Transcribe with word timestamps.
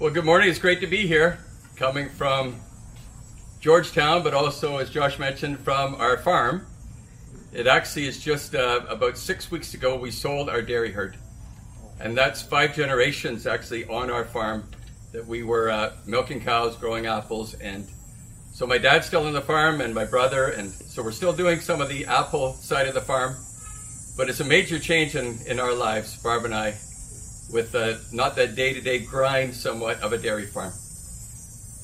Well, 0.00 0.12
good 0.12 0.24
morning. 0.24 0.50
It's 0.50 0.58
great 0.58 0.80
to 0.80 0.88
be 0.88 1.06
here, 1.06 1.38
coming 1.76 2.08
from 2.08 2.56
Georgetown, 3.60 4.24
but 4.24 4.34
also, 4.34 4.78
as 4.78 4.90
Josh 4.90 5.20
mentioned, 5.20 5.60
from 5.60 5.94
our 5.94 6.18
farm. 6.18 6.66
It 7.52 7.68
actually 7.68 8.08
is 8.08 8.18
just 8.18 8.56
uh, 8.56 8.80
about 8.88 9.16
six 9.16 9.52
weeks 9.52 9.72
ago 9.72 9.96
we 9.96 10.10
sold 10.10 10.48
our 10.48 10.62
dairy 10.62 10.90
herd. 10.90 11.16
And 12.00 12.18
that's 12.18 12.42
five 12.42 12.74
generations 12.74 13.46
actually 13.46 13.84
on 13.84 14.10
our 14.10 14.24
farm 14.24 14.68
that 15.12 15.24
we 15.24 15.44
were 15.44 15.70
uh, 15.70 15.92
milking 16.06 16.40
cows, 16.40 16.74
growing 16.74 17.06
apples. 17.06 17.54
And 17.54 17.86
so 18.52 18.66
my 18.66 18.78
dad's 18.78 19.06
still 19.06 19.24
on 19.24 19.32
the 19.32 19.42
farm 19.42 19.80
and 19.80 19.94
my 19.94 20.04
brother. 20.04 20.46
And 20.46 20.72
so 20.72 21.04
we're 21.04 21.12
still 21.12 21.32
doing 21.32 21.60
some 21.60 21.80
of 21.80 21.88
the 21.88 22.04
apple 22.06 22.54
side 22.54 22.88
of 22.88 22.94
the 22.94 23.00
farm. 23.00 23.36
But 24.16 24.28
it's 24.28 24.40
a 24.40 24.44
major 24.44 24.80
change 24.80 25.14
in, 25.14 25.38
in 25.46 25.60
our 25.60 25.72
lives, 25.72 26.20
Barb 26.20 26.44
and 26.46 26.54
I, 26.54 26.74
with 27.54 27.72
uh, 27.76 27.94
not 28.12 28.34
that 28.34 28.56
day 28.56 28.72
to 28.72 28.80
day 28.80 28.98
grind 28.98 29.54
somewhat 29.54 30.00
of 30.02 30.12
a 30.12 30.18
dairy 30.18 30.44
farm. 30.44 30.72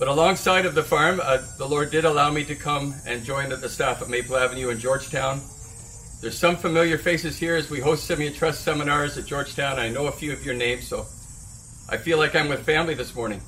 But 0.00 0.08
alongside 0.08 0.66
of 0.66 0.74
the 0.74 0.82
farm, 0.82 1.20
uh, 1.22 1.38
the 1.58 1.66
Lord 1.66 1.92
did 1.92 2.04
allow 2.04 2.28
me 2.32 2.44
to 2.46 2.56
come 2.56 2.92
and 3.06 3.24
join 3.24 3.50
the 3.50 3.68
staff 3.68 4.02
at 4.02 4.08
Maple 4.08 4.36
Avenue 4.36 4.70
in 4.70 4.80
Georgetown. 4.80 5.40
There's 6.20 6.36
some 6.36 6.56
familiar 6.56 6.98
faces 6.98 7.38
here 7.38 7.54
as 7.54 7.70
we 7.70 7.78
host 7.78 8.04
Simeon 8.04 8.32
Trust 8.32 8.64
seminars 8.64 9.16
at 9.16 9.26
Georgetown. 9.26 9.78
I 9.78 9.88
know 9.90 10.08
a 10.08 10.12
few 10.12 10.32
of 10.32 10.44
your 10.44 10.56
names, 10.56 10.88
so 10.88 11.06
I 11.88 11.98
feel 11.98 12.18
like 12.18 12.34
I'm 12.34 12.48
with 12.48 12.66
family 12.66 12.94
this 12.94 13.14
morning 13.14 13.40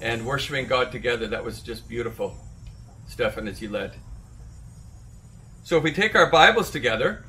and 0.00 0.26
worshiping 0.26 0.66
God 0.66 0.90
together. 0.90 1.28
That 1.28 1.44
was 1.44 1.62
just 1.62 1.88
beautiful, 1.88 2.36
Stefan, 3.06 3.46
as 3.46 3.62
you 3.62 3.70
led. 3.70 3.92
So 5.62 5.76
if 5.76 5.84
we 5.84 5.92
take 5.92 6.16
our 6.16 6.28
Bibles 6.28 6.70
together, 6.72 7.24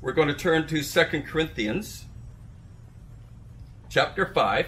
we're 0.00 0.12
going 0.12 0.28
to 0.28 0.34
turn 0.34 0.66
to 0.66 0.82
Second 0.82 1.22
Corinthians 1.26 2.06
chapter 3.90 4.24
5. 4.24 4.66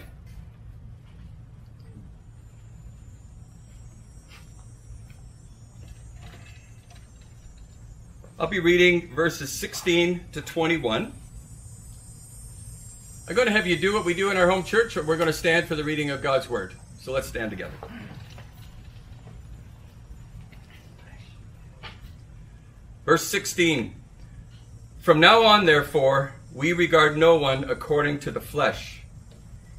I'll 8.41 8.49
be 8.49 8.59
reading 8.59 9.15
verses 9.15 9.53
16 9.53 10.25
to 10.33 10.43
21. 10.43 11.13
I'm 13.29 13.35
going 13.37 13.47
to 13.47 13.53
have 13.53 13.69
you 13.69 13.77
do 13.77 13.95
what 13.95 14.05
we 14.05 14.13
do 14.13 14.33
in 14.33 14.37
our 14.37 14.51
home 14.51 14.65
church, 14.65 14.97
or 14.97 15.05
we're 15.05 15.17
going 15.17 15.29
to 15.29 15.33
stand 15.33 15.69
for 15.69 15.77
the 15.77 15.85
reading 15.85 16.11
of 16.11 16.21
God's 16.21 16.51
Word. 16.51 16.75
So 16.99 17.13
let's 17.13 17.29
stand 17.29 17.51
together. 17.51 17.75
Verse 23.05 23.25
16 23.25 23.95
From 24.99 25.21
now 25.21 25.45
on, 25.45 25.65
therefore, 25.65 26.33
we 26.53 26.73
regard 26.73 27.17
no 27.17 27.37
one 27.37 27.63
according 27.71 28.19
to 28.21 28.33
the 28.33 28.41
flesh. 28.41 29.02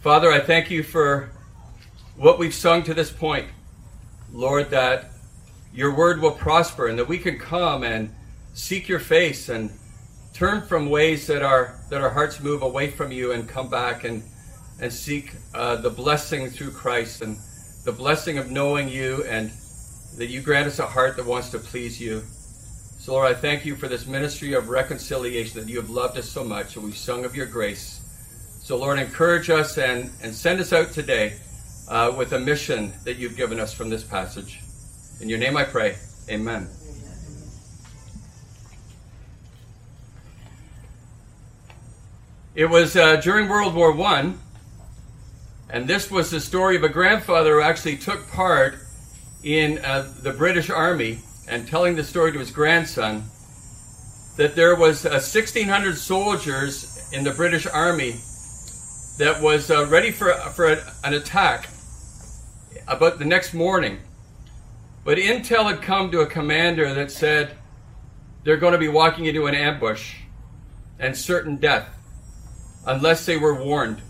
Father, 0.00 0.32
I 0.32 0.40
thank 0.40 0.70
you 0.70 0.82
for 0.82 1.30
what 2.16 2.38
we've 2.38 2.54
sung 2.54 2.82
to 2.84 2.94
this 2.94 3.12
point. 3.12 3.46
Lord, 4.32 4.70
that 4.70 5.10
your 5.74 5.94
word 5.94 6.22
will 6.22 6.30
prosper 6.30 6.86
and 6.86 6.98
that 6.98 7.06
we 7.06 7.18
can 7.18 7.38
come 7.38 7.84
and 7.84 8.10
seek 8.54 8.88
your 8.88 8.98
face 8.98 9.50
and 9.50 9.70
turn 10.32 10.62
from 10.62 10.88
ways 10.88 11.26
that 11.26 11.42
our 11.42 11.78
that 11.90 12.00
our 12.00 12.08
hearts 12.08 12.40
move 12.40 12.62
away 12.62 12.90
from 12.90 13.12
you 13.12 13.32
and 13.32 13.46
come 13.46 13.68
back 13.68 14.04
and 14.04 14.22
and 14.80 14.90
seek 14.90 15.34
uh, 15.54 15.76
the 15.76 15.90
blessing 15.90 16.48
through 16.48 16.70
Christ 16.70 17.20
and 17.20 17.36
the 17.84 17.92
blessing 17.92 18.38
of 18.38 18.50
knowing 18.50 18.88
you 18.88 19.22
and 19.24 19.50
that 20.16 20.28
you 20.28 20.40
grant 20.40 20.66
us 20.66 20.78
a 20.78 20.86
heart 20.86 21.16
that 21.16 21.26
wants 21.26 21.50
to 21.50 21.58
please 21.58 22.00
you. 22.00 22.22
So 23.00 23.12
Lord, 23.12 23.30
I 23.30 23.38
thank 23.38 23.66
you 23.66 23.76
for 23.76 23.86
this 23.86 24.06
ministry 24.06 24.54
of 24.54 24.70
reconciliation 24.70 25.60
that 25.60 25.68
you 25.68 25.76
have 25.76 25.90
loved 25.90 26.16
us 26.16 26.26
so 26.26 26.42
much 26.42 26.76
and 26.76 26.86
we've 26.86 26.96
sung 26.96 27.26
of 27.26 27.36
your 27.36 27.44
grace. 27.44 28.00
So 28.62 28.76
Lord, 28.76 28.98
encourage 28.98 29.50
us 29.50 29.78
and, 29.78 30.10
and 30.22 30.34
send 30.34 30.60
us 30.60 30.72
out 30.72 30.92
today 30.92 31.34
uh, 31.88 32.14
with 32.16 32.32
a 32.32 32.38
mission 32.38 32.92
that 33.04 33.16
you've 33.16 33.36
given 33.36 33.58
us 33.58 33.74
from 33.74 33.90
this 33.90 34.04
passage. 34.04 34.60
In 35.20 35.28
your 35.28 35.38
name 35.38 35.56
I 35.56 35.64
pray. 35.64 35.96
Amen. 36.28 36.68
It 42.54 42.66
was 42.66 42.94
uh, 42.96 43.16
during 43.16 43.48
World 43.48 43.74
War 43.74 43.92
One, 43.92 44.38
and 45.70 45.88
this 45.88 46.10
was 46.10 46.30
the 46.30 46.40
story 46.40 46.76
of 46.76 46.84
a 46.84 46.88
grandfather 46.88 47.54
who 47.54 47.62
actually 47.62 47.96
took 47.96 48.30
part 48.30 48.74
in 49.42 49.78
uh, 49.78 50.12
the 50.22 50.32
British 50.32 50.68
Army 50.68 51.20
and 51.48 51.66
telling 51.66 51.96
the 51.96 52.04
story 52.04 52.32
to 52.32 52.38
his 52.38 52.50
grandson 52.50 53.24
that 54.36 54.54
there 54.54 54.76
was 54.76 55.06
uh, 55.06 55.10
1,600 55.10 55.96
soldiers 55.96 57.08
in 57.12 57.24
the 57.24 57.32
British 57.32 57.66
Army 57.66 58.20
that 59.20 59.42
was 59.42 59.70
uh, 59.70 59.86
ready 59.86 60.10
for, 60.10 60.32
for 60.32 60.78
an 61.04 61.12
attack 61.12 61.68
about 62.88 63.18
the 63.18 63.24
next 63.26 63.52
morning. 63.52 63.98
But 65.04 65.18
intel 65.18 65.66
had 65.66 65.82
come 65.82 66.10
to 66.12 66.20
a 66.20 66.26
commander 66.26 66.94
that 66.94 67.10
said 67.10 67.54
they're 68.44 68.56
going 68.56 68.72
to 68.72 68.78
be 68.78 68.88
walking 68.88 69.26
into 69.26 69.46
an 69.46 69.54
ambush 69.54 70.16
and 70.98 71.14
certain 71.14 71.56
death 71.56 71.86
unless 72.86 73.26
they 73.26 73.36
were 73.36 73.62
warned. 73.62 74.00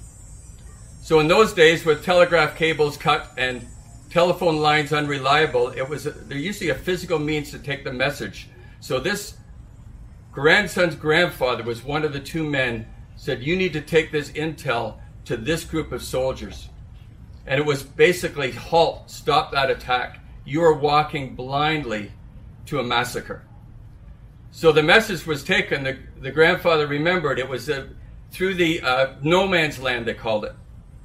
So 1.02 1.18
in 1.18 1.26
those 1.26 1.52
days, 1.54 1.84
with 1.84 2.04
telegraph 2.04 2.56
cables 2.56 2.96
cut 2.96 3.32
and 3.36 3.66
telephone 4.10 4.58
lines 4.58 4.92
unreliable, 4.92 5.70
it 5.70 5.88
was 5.88 6.04
there 6.04 6.38
usually 6.38 6.70
a 6.70 6.74
physical 6.76 7.18
means 7.18 7.50
to 7.50 7.58
take 7.58 7.82
the 7.82 7.92
message. 7.92 8.48
So 8.78 9.00
this 9.00 9.36
grandson's 10.30 10.94
grandfather 10.94 11.64
was 11.64 11.82
one 11.82 12.04
of 12.04 12.12
the 12.12 12.20
two 12.20 12.48
men 12.48 12.86
said, 13.20 13.42
"You 13.42 13.56
need 13.56 13.72
to 13.74 13.80
take 13.80 14.12
this 14.12 14.30
intel 14.30 14.98
to 15.26 15.36
this 15.36 15.64
group 15.64 15.92
of 15.92 16.02
soldiers," 16.02 16.68
and 17.46 17.60
it 17.60 17.66
was 17.66 17.82
basically 17.82 18.52
halt, 18.52 19.10
stop 19.10 19.52
that 19.52 19.70
attack 19.70 20.20
you 20.44 20.62
are 20.64 20.74
walking 20.74 21.34
blindly 21.34 22.10
to 22.66 22.80
a 22.80 22.82
massacre. 22.82 23.42
So 24.50 24.72
the 24.72 24.82
message 24.82 25.26
was 25.26 25.44
taken. 25.44 25.84
The, 25.84 25.98
the 26.20 26.30
grandfather 26.30 26.86
remembered 26.86 27.38
it 27.38 27.48
was 27.48 27.70
uh, 27.70 27.86
through 28.32 28.54
the 28.54 28.80
uh, 28.80 29.14
no 29.22 29.46
man's 29.46 29.78
land, 29.78 30.06
they 30.06 30.14
called 30.14 30.44
it. 30.44 30.54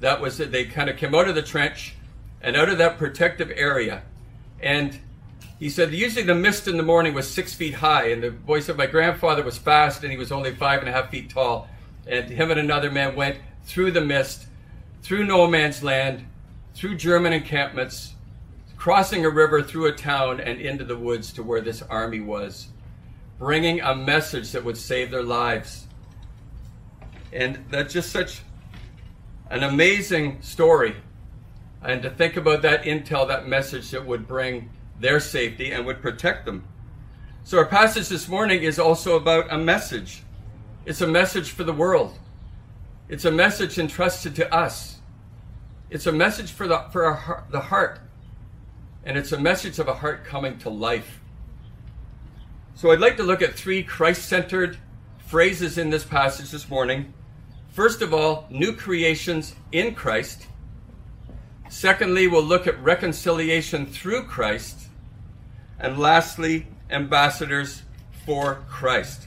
That 0.00 0.20
was 0.20 0.40
it. 0.40 0.50
They 0.50 0.64
kind 0.64 0.90
of 0.90 0.96
came 0.96 1.14
out 1.14 1.28
of 1.28 1.34
the 1.34 1.42
trench 1.42 1.94
and 2.40 2.56
out 2.56 2.68
of 2.68 2.78
that 2.78 2.98
protective 2.98 3.52
area. 3.54 4.02
And 4.60 4.98
he 5.58 5.70
said, 5.70 5.92
usually 5.92 6.24
the 6.24 6.34
mist 6.34 6.66
in 6.66 6.76
the 6.76 6.82
morning 6.82 7.14
was 7.14 7.30
six 7.30 7.54
feet 7.54 7.74
high. 7.74 8.08
And 8.08 8.22
the 8.22 8.30
voice 8.30 8.68
of 8.68 8.76
my 8.76 8.86
grandfather 8.86 9.44
was 9.44 9.56
fast 9.56 10.02
and 10.02 10.10
he 10.10 10.18
was 10.18 10.32
only 10.32 10.54
five 10.54 10.80
and 10.80 10.88
a 10.88 10.92
half 10.92 11.10
feet 11.10 11.30
tall. 11.30 11.68
And 12.06 12.30
him 12.30 12.50
and 12.50 12.60
another 12.60 12.90
man 12.90 13.16
went 13.16 13.38
through 13.64 13.90
the 13.92 14.00
mist, 14.00 14.46
through 15.02 15.24
no 15.24 15.46
man's 15.46 15.82
land, 15.82 16.24
through 16.74 16.96
German 16.96 17.32
encampments, 17.32 18.14
crossing 18.76 19.24
a 19.24 19.30
river 19.30 19.62
through 19.62 19.86
a 19.86 19.92
town 19.92 20.40
and 20.40 20.60
into 20.60 20.84
the 20.84 20.96
woods 20.96 21.32
to 21.32 21.42
where 21.42 21.60
this 21.60 21.82
army 21.82 22.20
was, 22.20 22.68
bringing 23.38 23.80
a 23.80 23.94
message 23.94 24.52
that 24.52 24.64
would 24.64 24.76
save 24.76 25.10
their 25.10 25.22
lives. 25.22 25.86
And 27.32 27.64
that's 27.70 27.92
just 27.92 28.12
such 28.12 28.42
an 29.50 29.62
amazing 29.62 30.40
story. 30.42 30.96
And 31.82 32.02
to 32.02 32.10
think 32.10 32.36
about 32.36 32.62
that 32.62 32.84
intel, 32.84 33.28
that 33.28 33.48
message 33.48 33.90
that 33.90 34.06
would 34.06 34.26
bring 34.26 34.70
their 35.00 35.20
safety 35.20 35.72
and 35.72 35.86
would 35.86 36.00
protect 36.00 36.46
them. 36.46 36.64
So, 37.44 37.58
our 37.58 37.66
passage 37.66 38.08
this 38.08 38.28
morning 38.28 38.62
is 38.62 38.78
also 38.78 39.16
about 39.16 39.52
a 39.52 39.58
message. 39.58 40.22
It's 40.86 41.00
a 41.00 41.06
message 41.06 41.50
for 41.50 41.64
the 41.64 41.72
world, 41.72 42.16
it's 43.08 43.24
a 43.24 43.32
message 43.32 43.76
entrusted 43.76 44.36
to 44.36 44.54
us. 44.54 44.98
It's 45.90 46.06
a 46.06 46.12
message 46.12 46.52
for 46.52 46.68
the 46.68 46.78
for 46.92 47.04
our, 47.04 47.44
the 47.50 47.60
heart, 47.60 47.98
and 49.04 49.18
it's 49.18 49.32
a 49.32 49.38
message 49.38 49.80
of 49.80 49.88
a 49.88 49.94
heart 49.94 50.24
coming 50.24 50.58
to 50.58 50.70
life. 50.70 51.20
So 52.76 52.92
I'd 52.92 53.00
like 53.00 53.16
to 53.16 53.24
look 53.24 53.42
at 53.42 53.54
three 53.54 53.82
Christ-centered 53.82 54.78
phrases 55.26 55.76
in 55.76 55.90
this 55.90 56.04
passage 56.04 56.50
this 56.50 56.68
morning. 56.68 57.12
First 57.70 58.00
of 58.00 58.14
all, 58.14 58.46
new 58.48 58.72
creations 58.72 59.56
in 59.72 59.94
Christ. 59.94 60.46
Secondly, 61.68 62.28
we'll 62.28 62.44
look 62.44 62.68
at 62.68 62.80
reconciliation 62.80 63.86
through 63.86 64.24
Christ. 64.24 64.88
And 65.80 65.98
lastly, 65.98 66.68
ambassadors 66.90 67.82
for 68.24 68.64
Christ. 68.68 69.26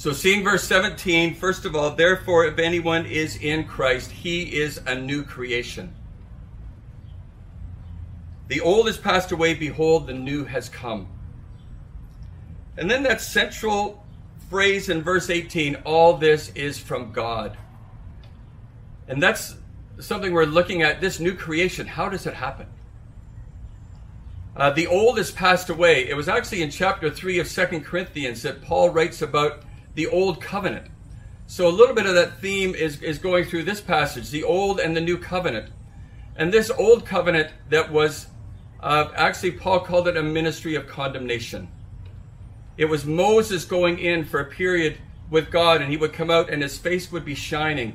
So, 0.00 0.14
seeing 0.14 0.42
verse 0.42 0.64
17, 0.64 1.34
first 1.34 1.66
of 1.66 1.76
all, 1.76 1.90
therefore, 1.90 2.46
if 2.46 2.58
anyone 2.58 3.04
is 3.04 3.36
in 3.36 3.64
Christ, 3.64 4.10
he 4.10 4.44
is 4.44 4.80
a 4.86 4.94
new 4.94 5.22
creation. 5.22 5.94
The 8.48 8.62
old 8.62 8.86
has 8.86 8.96
passed 8.96 9.30
away, 9.30 9.52
behold, 9.52 10.06
the 10.06 10.14
new 10.14 10.46
has 10.46 10.70
come. 10.70 11.06
And 12.78 12.90
then 12.90 13.02
that 13.02 13.20
central 13.20 14.02
phrase 14.48 14.88
in 14.88 15.02
verse 15.02 15.28
18 15.28 15.74
all 15.84 16.16
this 16.16 16.48
is 16.54 16.78
from 16.78 17.12
God. 17.12 17.58
And 19.06 19.22
that's 19.22 19.54
something 19.98 20.32
we're 20.32 20.46
looking 20.46 20.80
at 20.80 21.02
this 21.02 21.20
new 21.20 21.34
creation. 21.34 21.86
How 21.86 22.08
does 22.08 22.24
it 22.24 22.32
happen? 22.32 22.68
Uh, 24.56 24.70
the 24.70 24.86
old 24.86 25.18
has 25.18 25.30
passed 25.30 25.68
away. 25.68 26.08
It 26.08 26.16
was 26.16 26.26
actually 26.26 26.62
in 26.62 26.70
chapter 26.70 27.10
3 27.10 27.38
of 27.38 27.46
Second 27.46 27.84
Corinthians 27.84 28.40
that 28.44 28.62
Paul 28.62 28.88
writes 28.88 29.20
about 29.20 29.64
the 29.94 30.06
old 30.06 30.40
covenant. 30.40 30.86
So 31.46 31.66
a 31.66 31.70
little 31.70 31.94
bit 31.94 32.06
of 32.06 32.14
that 32.14 32.38
theme 32.38 32.74
is, 32.74 33.02
is 33.02 33.18
going 33.18 33.44
through 33.44 33.64
this 33.64 33.80
passage 33.80 34.30
the 34.30 34.44
old 34.44 34.78
and 34.78 34.96
the 34.96 35.00
new 35.00 35.18
covenant. 35.18 35.70
And 36.36 36.52
this 36.52 36.70
old 36.70 37.04
covenant 37.04 37.50
that 37.70 37.90
was 37.90 38.28
uh, 38.80 39.10
actually, 39.14 39.52
Paul 39.52 39.80
called 39.80 40.08
it 40.08 40.16
a 40.16 40.22
ministry 40.22 40.74
of 40.74 40.86
condemnation. 40.86 41.68
It 42.76 42.86
was 42.86 43.04
Moses 43.04 43.64
going 43.64 43.98
in 43.98 44.24
for 44.24 44.40
a 44.40 44.46
period 44.46 44.96
with 45.28 45.50
God, 45.50 45.82
and 45.82 45.90
he 45.90 45.98
would 45.98 46.14
come 46.14 46.30
out 46.30 46.48
and 46.48 46.62
his 46.62 46.78
face 46.78 47.12
would 47.12 47.24
be 47.24 47.34
shining. 47.34 47.94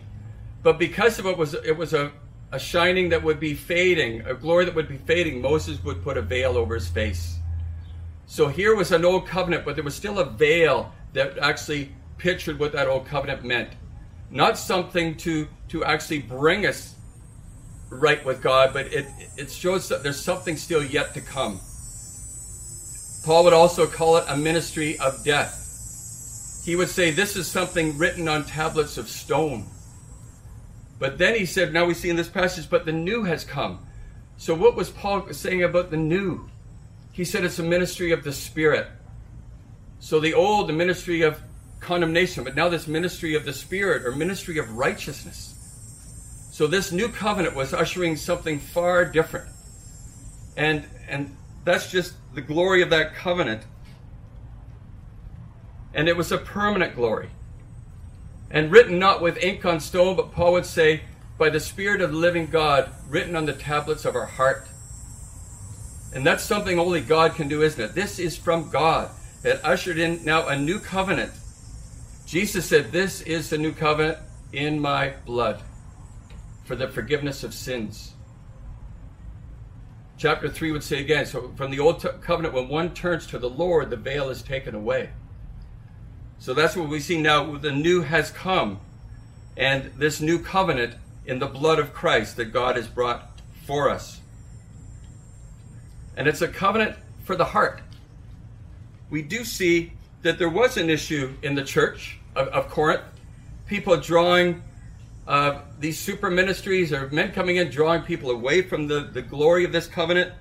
But 0.61 0.77
because 0.77 1.17
of 1.17 1.25
it 1.25 1.37
was 1.37 1.53
it 1.53 1.75
was 1.75 1.93
a, 1.93 2.11
a 2.51 2.59
shining 2.59 3.09
that 3.09 3.23
would 3.23 3.39
be 3.39 3.55
fading, 3.55 4.21
a 4.21 4.35
glory 4.35 4.65
that 4.65 4.75
would 4.75 4.87
be 4.87 4.97
fading, 4.97 5.41
Moses 5.41 5.83
would 5.83 6.03
put 6.03 6.17
a 6.17 6.21
veil 6.21 6.55
over 6.55 6.75
his 6.75 6.87
face. 6.87 7.39
So 8.27 8.47
here 8.47 8.75
was 8.75 8.91
an 8.91 9.05
old 9.05 9.27
covenant, 9.27 9.65
but 9.65 9.75
there 9.75 9.83
was 9.83 9.95
still 9.95 10.19
a 10.19 10.25
veil 10.25 10.93
that 11.15 11.37
actually 11.39 11.91
pictured 12.17 12.59
what 12.59 12.71
that 12.73 12.87
old 12.87 13.07
covenant 13.07 13.43
meant. 13.43 13.69
Not 14.29 14.57
something 14.57 15.15
to 15.17 15.47
to 15.69 15.83
actually 15.83 16.19
bring 16.19 16.65
us 16.65 16.95
right 17.89 18.23
with 18.25 18.41
God, 18.41 18.71
but 18.73 18.87
it, 18.87 19.07
it 19.37 19.51
shows 19.51 19.89
that 19.89 20.03
there's 20.03 20.19
something 20.21 20.57
still 20.57 20.83
yet 20.83 21.13
to 21.13 21.21
come. 21.21 21.59
Paul 23.25 23.43
would 23.45 23.53
also 23.53 23.87
call 23.87 24.17
it 24.17 24.25
a 24.27 24.37
ministry 24.37 24.99
of 24.99 25.23
death. 25.23 26.61
He 26.63 26.75
would 26.75 26.89
say 26.89 27.11
this 27.11 27.35
is 27.35 27.47
something 27.47 27.97
written 27.97 28.27
on 28.27 28.43
tablets 28.43 28.97
of 28.97 29.09
stone. 29.09 29.65
But 30.99 31.17
then 31.17 31.35
he 31.35 31.45
said, 31.45 31.73
now 31.73 31.85
we 31.85 31.93
see 31.93 32.09
in 32.09 32.15
this 32.15 32.29
passage, 32.29 32.69
but 32.69 32.85
the 32.85 32.91
new 32.91 33.23
has 33.23 33.43
come. 33.43 33.85
So 34.37 34.53
what 34.53 34.75
was 34.75 34.89
Paul 34.89 35.31
saying 35.33 35.63
about 35.63 35.91
the 35.91 35.97
new? 35.97 36.49
He 37.11 37.25
said 37.25 37.43
it's 37.43 37.59
a 37.59 37.63
ministry 37.63 38.11
of 38.11 38.23
the 38.23 38.31
Spirit. 38.33 38.87
So 40.05 40.19
the 40.19 40.35
old, 40.35 40.69
the 40.69 40.73
ministry 40.73 41.23
of 41.23 41.41
condemnation, 41.79 42.43
but 42.43 42.53
now 42.53 42.69
this 42.69 42.85
ministry 42.85 43.33
of 43.33 43.43
the 43.43 43.51
Spirit 43.51 44.05
or 44.05 44.11
ministry 44.11 44.59
of 44.59 44.77
righteousness. 44.77 45.55
So 46.51 46.67
this 46.67 46.91
new 46.91 47.09
covenant 47.09 47.55
was 47.55 47.73
ushering 47.73 48.15
something 48.15 48.59
far 48.59 49.05
different. 49.05 49.49
And 50.55 50.85
and 51.09 51.35
that's 51.63 51.89
just 51.89 52.13
the 52.35 52.41
glory 52.41 52.83
of 52.83 52.91
that 52.91 53.15
covenant. 53.15 53.63
And 55.95 56.07
it 56.07 56.15
was 56.15 56.31
a 56.31 56.37
permanent 56.37 56.93
glory. 56.93 57.31
And 58.51 58.71
written 58.71 58.99
not 58.99 59.23
with 59.23 59.43
ink 59.43 59.65
on 59.65 59.79
stone, 59.79 60.15
but 60.15 60.31
Paul 60.31 60.51
would 60.51 60.67
say, 60.67 61.01
by 61.39 61.49
the 61.49 61.59
Spirit 61.59 62.01
of 62.01 62.11
the 62.11 62.17
living 62.17 62.45
God, 62.45 62.91
written 63.09 63.35
on 63.35 63.47
the 63.47 63.53
tablets 63.53 64.05
of 64.05 64.15
our 64.15 64.27
heart. 64.27 64.67
And 66.13 66.23
that's 66.23 66.43
something 66.43 66.77
only 66.77 67.01
God 67.01 67.33
can 67.33 67.47
do, 67.47 67.63
isn't 67.63 67.83
it? 67.83 67.95
This 67.95 68.19
is 68.19 68.37
from 68.37 68.69
God 68.69 69.09
that 69.45 69.63
ushered 69.63 69.99
in 69.99 70.25
now 70.25 70.47
a 70.47 70.57
new 70.57 70.79
covenant. 70.79 71.31
Jesus 72.25 72.65
said, 72.65 72.91
This 72.91 73.21
is 73.21 73.51
the 73.51 73.59
new 73.59 73.73
covenant 73.73 74.17
in 74.51 74.79
my 74.79 75.13
blood 75.23 75.61
for 76.63 76.75
the 76.75 76.87
forgiveness 76.87 77.43
of 77.43 77.53
sins. 77.53 78.15
Chapter 80.17 80.49
3 80.49 80.71
would 80.71 80.83
say 80.83 80.99
again 80.99 81.27
so 81.27 81.53
from 81.55 81.69
the 81.69 81.79
old 81.79 82.03
covenant, 82.23 82.55
when 82.55 82.67
one 82.69 82.95
turns 82.95 83.27
to 83.27 83.37
the 83.37 83.47
Lord, 83.47 83.91
the 83.91 83.97
veil 83.97 84.29
is 84.29 84.41
taken 84.41 84.73
away. 84.73 85.11
So 86.39 86.55
that's 86.55 86.75
what 86.75 86.89
we 86.89 86.99
see 86.99 87.21
now. 87.21 87.55
The 87.55 87.71
new 87.71 88.01
has 88.01 88.31
come, 88.31 88.79
and 89.55 89.91
this 89.95 90.19
new 90.19 90.39
covenant 90.39 90.95
in 91.27 91.37
the 91.37 91.45
blood 91.45 91.77
of 91.77 91.93
Christ 91.93 92.35
that 92.37 92.45
God 92.45 92.77
has 92.77 92.87
brought 92.87 93.39
for 93.67 93.91
us. 93.91 94.21
And 96.17 96.27
it's 96.27 96.41
a 96.41 96.47
covenant 96.47 96.97
for 97.23 97.35
the 97.35 97.45
heart. 97.45 97.81
We 99.09 99.21
do 99.21 99.43
see 99.43 99.93
that 100.21 100.39
there 100.39 100.49
was 100.49 100.77
an 100.77 100.89
issue 100.89 101.33
in 101.43 101.55
the 101.55 101.63
church 101.63 102.19
of, 102.35 102.47
of 102.49 102.69
Corinth, 102.69 103.03
people 103.67 103.97
drawing 103.97 104.63
uh, 105.27 105.61
these 105.79 105.99
super 105.99 106.29
ministries 106.29 106.93
or 106.93 107.09
men 107.09 107.31
coming 107.31 107.57
in, 107.57 107.69
drawing 107.69 108.01
people 108.01 108.31
away 108.31 108.61
from 108.61 108.87
the, 108.87 109.09
the 109.11 109.21
glory 109.21 109.63
of 109.63 109.71
this 109.71 109.87
covenant. 109.87 110.33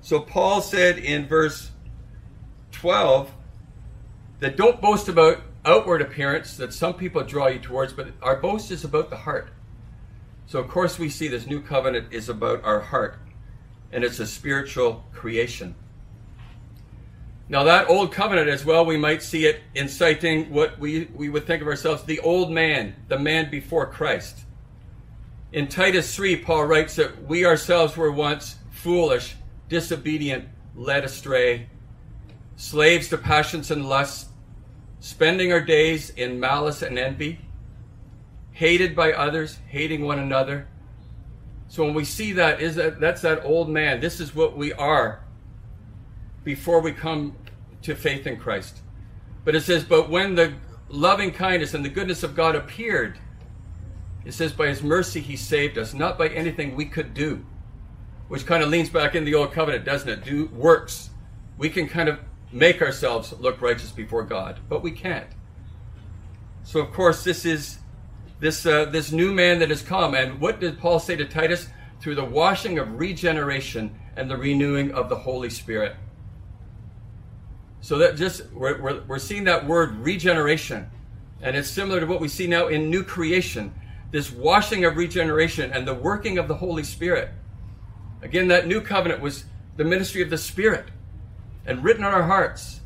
So 0.00 0.20
Paul 0.20 0.60
said 0.60 0.98
in 0.98 1.26
verse 1.26 1.70
12 2.72 3.30
that 4.40 4.56
don't 4.56 4.80
boast 4.80 5.08
about 5.08 5.42
outward 5.64 6.00
appearance 6.00 6.56
that 6.56 6.72
some 6.72 6.94
people 6.94 7.22
draw 7.22 7.48
you 7.48 7.58
towards, 7.58 7.92
but 7.92 8.08
our 8.22 8.36
boast 8.36 8.70
is 8.70 8.84
about 8.84 9.10
the 9.10 9.16
heart. 9.16 9.50
So, 10.46 10.58
of 10.58 10.68
course, 10.68 10.98
we 10.98 11.10
see 11.10 11.28
this 11.28 11.46
new 11.46 11.60
covenant 11.60 12.12
is 12.12 12.28
about 12.28 12.64
our 12.64 12.80
heart, 12.80 13.18
and 13.92 14.02
it's 14.02 14.18
a 14.18 14.26
spiritual 14.26 15.04
creation. 15.12 15.76
Now, 17.50 17.64
that 17.64 17.90
old 17.90 18.12
covenant 18.12 18.48
as 18.48 18.64
well, 18.64 18.86
we 18.86 18.96
might 18.96 19.24
see 19.24 19.44
it 19.44 19.60
inciting 19.74 20.52
what 20.52 20.78
we, 20.78 21.06
we 21.12 21.28
would 21.28 21.48
think 21.48 21.60
of 21.62 21.66
ourselves 21.66 22.04
the 22.04 22.20
old 22.20 22.52
man, 22.52 22.94
the 23.08 23.18
man 23.18 23.50
before 23.50 23.86
Christ. 23.86 24.38
In 25.52 25.66
Titus 25.66 26.14
3, 26.14 26.36
Paul 26.36 26.66
writes 26.66 26.94
that 26.94 27.26
we 27.26 27.44
ourselves 27.44 27.96
were 27.96 28.12
once 28.12 28.54
foolish, 28.70 29.34
disobedient, 29.68 30.48
led 30.76 31.02
astray, 31.02 31.68
slaves 32.54 33.08
to 33.08 33.18
passions 33.18 33.72
and 33.72 33.84
lusts, 33.88 34.28
spending 35.00 35.52
our 35.52 35.60
days 35.60 36.10
in 36.10 36.38
malice 36.38 36.82
and 36.82 37.00
envy, 37.00 37.40
hated 38.52 38.94
by 38.94 39.12
others, 39.12 39.58
hating 39.66 40.04
one 40.04 40.20
another. 40.20 40.68
So 41.66 41.84
when 41.84 41.94
we 41.94 42.04
see 42.04 42.32
that, 42.34 42.60
is 42.60 42.76
that 42.76 43.00
that's 43.00 43.22
that 43.22 43.44
old 43.44 43.68
man. 43.68 43.98
This 43.98 44.20
is 44.20 44.36
what 44.36 44.56
we 44.56 44.72
are 44.72 45.24
before 46.44 46.80
we 46.80 46.92
come 46.92 47.36
to 47.82 47.94
faith 47.94 48.26
in 48.26 48.36
Christ. 48.36 48.80
But 49.44 49.54
it 49.54 49.62
says, 49.62 49.84
But 49.84 50.10
when 50.10 50.34
the 50.34 50.54
loving 50.88 51.32
kindness 51.32 51.74
and 51.74 51.84
the 51.84 51.88
goodness 51.88 52.22
of 52.22 52.34
God 52.34 52.54
appeared, 52.54 53.18
it 54.24 54.32
says, 54.32 54.52
By 54.52 54.68
his 54.68 54.82
mercy 54.82 55.20
he 55.20 55.36
saved 55.36 55.78
us, 55.78 55.94
not 55.94 56.18
by 56.18 56.28
anything 56.28 56.76
we 56.76 56.86
could 56.86 57.14
do. 57.14 57.44
Which 58.28 58.46
kind 58.46 58.62
of 58.62 58.68
leans 58.68 58.90
back 58.90 59.14
in 59.14 59.24
the 59.24 59.34
old 59.34 59.52
covenant, 59.52 59.84
doesn't 59.84 60.08
it? 60.08 60.24
Do 60.24 60.46
works. 60.46 61.10
We 61.58 61.68
can 61.68 61.88
kind 61.88 62.08
of 62.08 62.20
make 62.52 62.82
ourselves 62.82 63.32
look 63.38 63.60
righteous 63.60 63.90
before 63.90 64.22
God, 64.24 64.60
but 64.68 64.82
we 64.82 64.90
can't. 64.90 65.28
So 66.62 66.80
of 66.80 66.92
course 66.92 67.24
this 67.24 67.44
is 67.44 67.78
this 68.38 68.64
uh, 68.66 68.86
this 68.86 69.12
new 69.12 69.32
man 69.32 69.58
that 69.58 69.70
has 69.70 69.82
come, 69.82 70.14
and 70.14 70.40
what 70.40 70.60
did 70.60 70.78
Paul 70.78 70.98
say 70.98 71.16
to 71.16 71.24
Titus? 71.24 71.68
Through 72.00 72.14
the 72.14 72.24
washing 72.24 72.78
of 72.78 72.98
regeneration 72.98 73.94
and 74.16 74.30
the 74.30 74.36
renewing 74.36 74.92
of 74.92 75.08
the 75.08 75.16
Holy 75.16 75.50
Spirit. 75.50 75.96
So 77.80 77.98
that 77.98 78.16
just 78.16 78.50
we're, 78.52 78.80
we're, 78.80 79.02
we're 79.02 79.18
seeing 79.18 79.44
that 79.44 79.66
word 79.66 79.96
regeneration, 79.96 80.90
and 81.40 81.56
it's 81.56 81.70
similar 81.70 82.00
to 82.00 82.06
what 82.06 82.20
we 82.20 82.28
see 82.28 82.46
now 82.46 82.68
in 82.68 82.90
new 82.90 83.02
creation. 83.02 83.74
This 84.10 84.30
washing 84.30 84.84
of 84.84 84.96
regeneration 84.96 85.72
and 85.72 85.86
the 85.86 85.94
working 85.94 86.38
of 86.38 86.48
the 86.48 86.56
Holy 86.56 86.82
Spirit. 86.82 87.30
Again, 88.22 88.48
that 88.48 88.66
new 88.66 88.80
covenant 88.80 89.22
was 89.22 89.44
the 89.76 89.84
ministry 89.84 90.20
of 90.20 90.30
the 90.30 90.38
Spirit 90.38 90.86
and 91.64 91.82
written 91.82 92.04
on 92.04 92.12
our 92.12 92.24
hearts. 92.24 92.80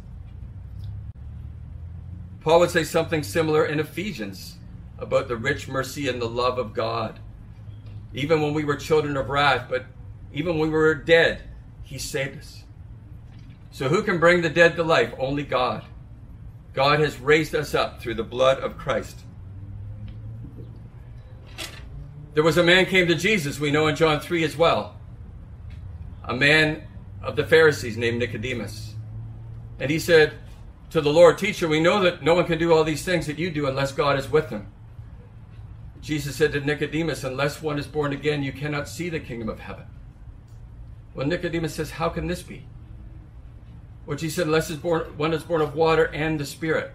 Paul 2.40 2.60
would 2.60 2.70
say 2.70 2.84
something 2.84 3.22
similar 3.22 3.64
in 3.64 3.80
Ephesians 3.80 4.58
about 4.98 5.28
the 5.28 5.36
rich 5.36 5.66
mercy 5.66 6.08
and 6.08 6.20
the 6.20 6.28
love 6.28 6.58
of 6.58 6.74
God. 6.74 7.18
Even 8.12 8.42
when 8.42 8.52
we 8.52 8.64
were 8.64 8.76
children 8.76 9.16
of 9.16 9.30
wrath, 9.30 9.66
but 9.68 9.86
even 10.32 10.58
when 10.58 10.68
we 10.68 10.76
were 10.76 10.94
dead, 10.94 11.42
he 11.82 11.98
saved 11.98 12.38
us. 12.38 12.63
So 13.74 13.88
who 13.88 14.04
can 14.04 14.20
bring 14.20 14.40
the 14.40 14.48
dead 14.48 14.76
to 14.76 14.84
life? 14.84 15.12
Only 15.18 15.42
God. 15.42 15.82
God 16.74 17.00
has 17.00 17.18
raised 17.18 17.56
us 17.56 17.74
up 17.74 18.00
through 18.00 18.14
the 18.14 18.22
blood 18.22 18.60
of 18.60 18.78
Christ. 18.78 19.18
there 22.34 22.44
was 22.44 22.56
a 22.56 22.62
man 22.62 22.86
came 22.86 23.08
to 23.08 23.16
Jesus, 23.16 23.58
we 23.58 23.72
know 23.72 23.88
in 23.88 23.96
John 23.96 24.20
3 24.20 24.44
as 24.44 24.56
well. 24.56 24.94
A 26.22 26.32
man 26.32 26.84
of 27.20 27.34
the 27.34 27.44
Pharisees 27.44 27.96
named 27.96 28.20
Nicodemus. 28.20 28.94
And 29.80 29.90
he 29.90 29.98
said 29.98 30.34
to 30.90 31.00
the 31.00 31.12
Lord, 31.12 31.36
Teacher, 31.36 31.66
we 31.66 31.80
know 31.80 32.00
that 32.04 32.22
no 32.22 32.36
one 32.36 32.46
can 32.46 32.60
do 32.60 32.72
all 32.72 32.84
these 32.84 33.04
things 33.04 33.26
that 33.26 33.40
you 33.40 33.50
do 33.50 33.66
unless 33.66 33.90
God 33.90 34.16
is 34.16 34.30
with 34.30 34.50
them. 34.50 34.68
Jesus 36.00 36.36
said 36.36 36.52
to 36.52 36.60
Nicodemus, 36.60 37.24
Unless 37.24 37.60
one 37.60 37.80
is 37.80 37.88
born 37.88 38.12
again, 38.12 38.44
you 38.44 38.52
cannot 38.52 38.88
see 38.88 39.08
the 39.08 39.18
kingdom 39.18 39.48
of 39.48 39.58
heaven. 39.58 39.86
Well, 41.12 41.26
Nicodemus 41.26 41.74
says, 41.74 41.90
How 41.90 42.08
can 42.08 42.28
this 42.28 42.44
be? 42.44 42.66
Which 44.06 44.20
he 44.20 44.28
said, 44.28 44.46
Unless 44.46 44.70
is 44.70 44.76
born, 44.76 45.02
one 45.16 45.32
is 45.32 45.42
born 45.42 45.62
of 45.62 45.74
water 45.74 46.04
and 46.04 46.38
the 46.38 46.46
Spirit. 46.46 46.92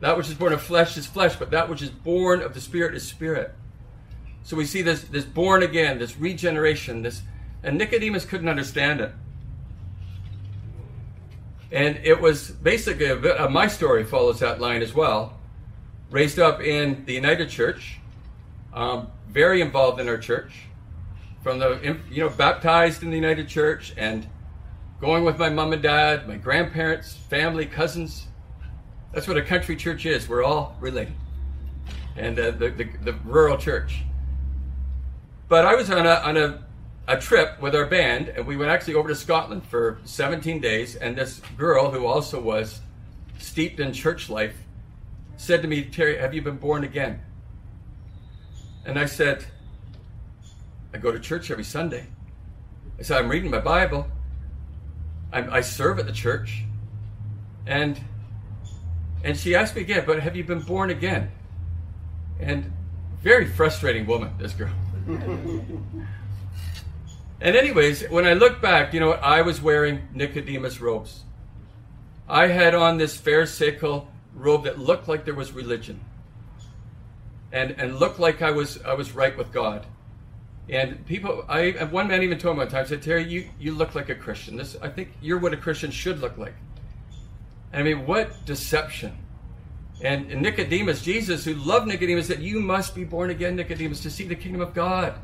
That 0.00 0.16
which 0.16 0.28
is 0.28 0.34
born 0.34 0.52
of 0.52 0.62
flesh 0.62 0.96
is 0.96 1.06
flesh, 1.06 1.36
but 1.36 1.50
that 1.50 1.68
which 1.68 1.82
is 1.82 1.90
born 1.90 2.42
of 2.42 2.54
the 2.54 2.60
Spirit 2.60 2.94
is 2.94 3.06
spirit. 3.06 3.54
So 4.42 4.56
we 4.56 4.64
see 4.64 4.82
this, 4.82 5.02
this 5.02 5.24
born 5.24 5.62
again, 5.62 5.98
this 5.98 6.16
regeneration, 6.16 7.02
this, 7.02 7.22
and 7.62 7.76
Nicodemus 7.76 8.24
couldn't 8.24 8.48
understand 8.48 9.00
it. 9.00 9.12
And 11.70 11.98
it 12.02 12.20
was 12.20 12.50
basically 12.50 13.06
a 13.06 13.16
bit, 13.16 13.38
uh, 13.38 13.48
my 13.48 13.68
story 13.68 14.04
follows 14.04 14.40
that 14.40 14.60
line 14.60 14.82
as 14.82 14.94
well. 14.94 15.38
Raised 16.10 16.38
up 16.38 16.60
in 16.60 17.04
the 17.04 17.12
United 17.12 17.50
Church, 17.50 17.98
um, 18.72 19.08
very 19.28 19.60
involved 19.60 20.00
in 20.00 20.08
our 20.08 20.18
church, 20.18 20.52
from 21.42 21.58
the 21.58 21.98
you 22.10 22.20
know 22.20 22.28
baptized 22.28 23.02
in 23.02 23.10
the 23.10 23.16
United 23.16 23.48
Church 23.48 23.94
and 23.96 24.26
going 25.00 25.24
with 25.24 25.38
my 25.38 25.48
mom 25.48 25.72
and 25.72 25.82
dad, 25.82 26.28
my 26.28 26.36
grandparents, 26.36 27.14
family, 27.14 27.66
cousins. 27.66 28.26
That's 29.12 29.26
what 29.26 29.36
a 29.36 29.42
country 29.42 29.76
church 29.76 30.06
is. 30.06 30.28
We're 30.28 30.44
all 30.44 30.76
related, 30.80 31.14
and 32.16 32.38
uh, 32.38 32.50
the, 32.52 32.70
the 32.70 32.84
the 33.02 33.12
rural 33.24 33.56
church. 33.56 34.02
But 35.48 35.64
I 35.64 35.74
was 35.74 35.90
on 35.90 36.06
a 36.06 36.14
on 36.14 36.36
a 36.36 36.62
a 37.08 37.16
trip 37.16 37.60
with 37.60 37.74
our 37.74 37.86
band, 37.86 38.28
and 38.28 38.46
we 38.46 38.56
went 38.56 38.70
actually 38.70 38.94
over 38.94 39.08
to 39.08 39.16
Scotland 39.16 39.64
for 39.66 39.98
17 40.04 40.60
days. 40.60 40.94
And 40.94 41.16
this 41.16 41.40
girl, 41.56 41.90
who 41.90 42.06
also 42.06 42.40
was 42.40 42.80
steeped 43.38 43.80
in 43.80 43.92
church 43.92 44.30
life, 44.30 44.56
said 45.36 45.60
to 45.62 45.68
me, 45.68 45.82
Terry, 45.82 46.18
have 46.18 46.34
you 46.34 46.40
been 46.42 46.58
born 46.58 46.84
again? 46.84 47.20
And 48.84 48.96
I 48.96 49.06
said, 49.06 49.44
I 50.94 50.98
go 50.98 51.10
to 51.10 51.18
church 51.18 51.50
every 51.50 51.64
Sunday. 51.64 52.06
I 52.98 53.02
said, 53.02 53.18
I'm 53.18 53.28
reading 53.28 53.50
my 53.50 53.58
Bible. 53.60 54.06
I'm, 55.32 55.52
i 55.52 55.60
serve 55.60 55.98
at 55.98 56.06
the 56.06 56.12
church. 56.12 56.64
And 57.66 58.00
and 59.22 59.36
she 59.36 59.54
asked 59.54 59.76
me 59.76 59.82
again, 59.82 60.04
but 60.06 60.20
have 60.20 60.34
you 60.34 60.44
been 60.44 60.62
born 60.62 60.90
again? 60.90 61.30
And 62.38 62.72
very 63.22 63.46
frustrating 63.46 64.06
woman, 64.06 64.32
this 64.38 64.54
girl. 64.54 64.72
And 67.40 67.56
anyways, 67.56 68.08
when 68.10 68.26
I 68.26 68.34
look 68.34 68.60
back, 68.60 68.92
you 68.92 69.00
know? 69.00 69.12
I 69.12 69.40
was 69.40 69.62
wearing 69.62 70.08
Nicodemus 70.12 70.80
robes. 70.80 71.22
I 72.28 72.48
had 72.48 72.74
on 72.74 72.98
this 72.98 73.16
pharisaical 73.16 74.08
robe 74.34 74.64
that 74.64 74.78
looked 74.78 75.08
like 75.08 75.24
there 75.24 75.34
was 75.34 75.52
religion. 75.52 76.00
And 77.52 77.72
and 77.72 77.98
looked 77.98 78.20
like 78.20 78.42
I 78.42 78.50
was 78.50 78.80
I 78.82 78.94
was 78.94 79.12
right 79.12 79.36
with 79.36 79.52
God. 79.52 79.86
And 80.70 81.04
people 81.04 81.44
I 81.48 81.72
uh, 81.72 81.86
one 81.88 82.08
man 82.08 82.22
even 82.22 82.38
told 82.38 82.56
me 82.56 82.60
one 82.60 82.68
time, 82.68 82.86
said, 82.86 83.02
Terry, 83.02 83.24
you, 83.24 83.50
you 83.58 83.74
look 83.74 83.94
like 83.94 84.08
a 84.08 84.14
Christian. 84.14 84.56
This 84.56 84.76
I 84.80 84.88
think 84.88 85.10
you're 85.20 85.38
what 85.38 85.52
a 85.52 85.56
Christian 85.56 85.90
should 85.90 86.20
look 86.20 86.38
like. 86.38 86.54
I 87.72 87.82
mean, 87.82 88.06
what 88.06 88.44
deception. 88.46 89.16
And, 90.02 90.30
and 90.30 90.40
Nicodemus, 90.42 91.02
Jesus, 91.02 91.44
who 91.44 91.54
loved 91.54 91.86
Nicodemus, 91.86 92.28
said, 92.28 92.40
You 92.40 92.60
must 92.60 92.94
be 92.94 93.04
born 93.04 93.30
again, 93.30 93.56
Nicodemus, 93.56 94.00
to 94.00 94.10
see 94.10 94.24
the 94.24 94.34
kingdom 94.34 94.62
of 94.62 94.72
God. 94.72 95.14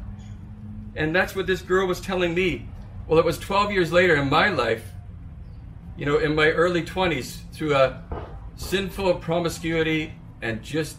And 0.95 1.15
that's 1.15 1.35
what 1.35 1.47
this 1.47 1.63
girl 1.63 1.87
was 1.87 2.01
telling 2.01 2.35
me. 2.35 2.69
Well, 3.07 3.19
it 3.19 3.25
was 3.25 3.39
12 3.39 3.73
years 3.73 3.93
later 3.93 4.17
in 4.17 4.29
my 4.29 4.49
life, 4.49 4.85
you 5.97 6.05
know, 6.05 6.19
in 6.19 6.35
my 6.35 6.49
early 6.49 6.83
20s, 6.83 7.39
through 7.53 7.75
a 7.75 8.03
sinful 8.57 9.15
promiscuity 9.17 10.13
and 10.43 10.63
just 10.63 10.97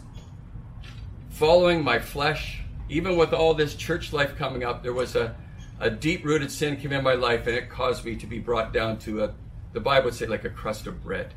following 1.28 1.84
my 1.84 1.98
flesh, 1.98 2.62
even 2.88 3.16
with 3.16 3.32
all 3.32 3.54
this 3.54 3.74
church 3.74 4.12
life 4.12 4.36
coming 4.36 4.64
up, 4.64 4.82
there 4.82 4.92
was 4.92 5.16
a, 5.16 5.34
a 5.80 5.90
deep 5.90 6.24
rooted 6.24 6.50
sin 6.50 6.76
came 6.76 6.92
in 6.92 7.04
my 7.04 7.14
life 7.14 7.46
and 7.46 7.56
it 7.56 7.68
caused 7.68 8.04
me 8.04 8.16
to 8.16 8.26
be 8.26 8.38
brought 8.38 8.72
down 8.72 8.98
to 9.00 9.24
a, 9.24 9.34
the 9.72 9.80
Bible 9.80 10.06
would 10.06 10.14
say, 10.14 10.26
like 10.26 10.44
a 10.44 10.50
crust 10.50 10.86
of 10.86 11.02
bread. 11.02 11.34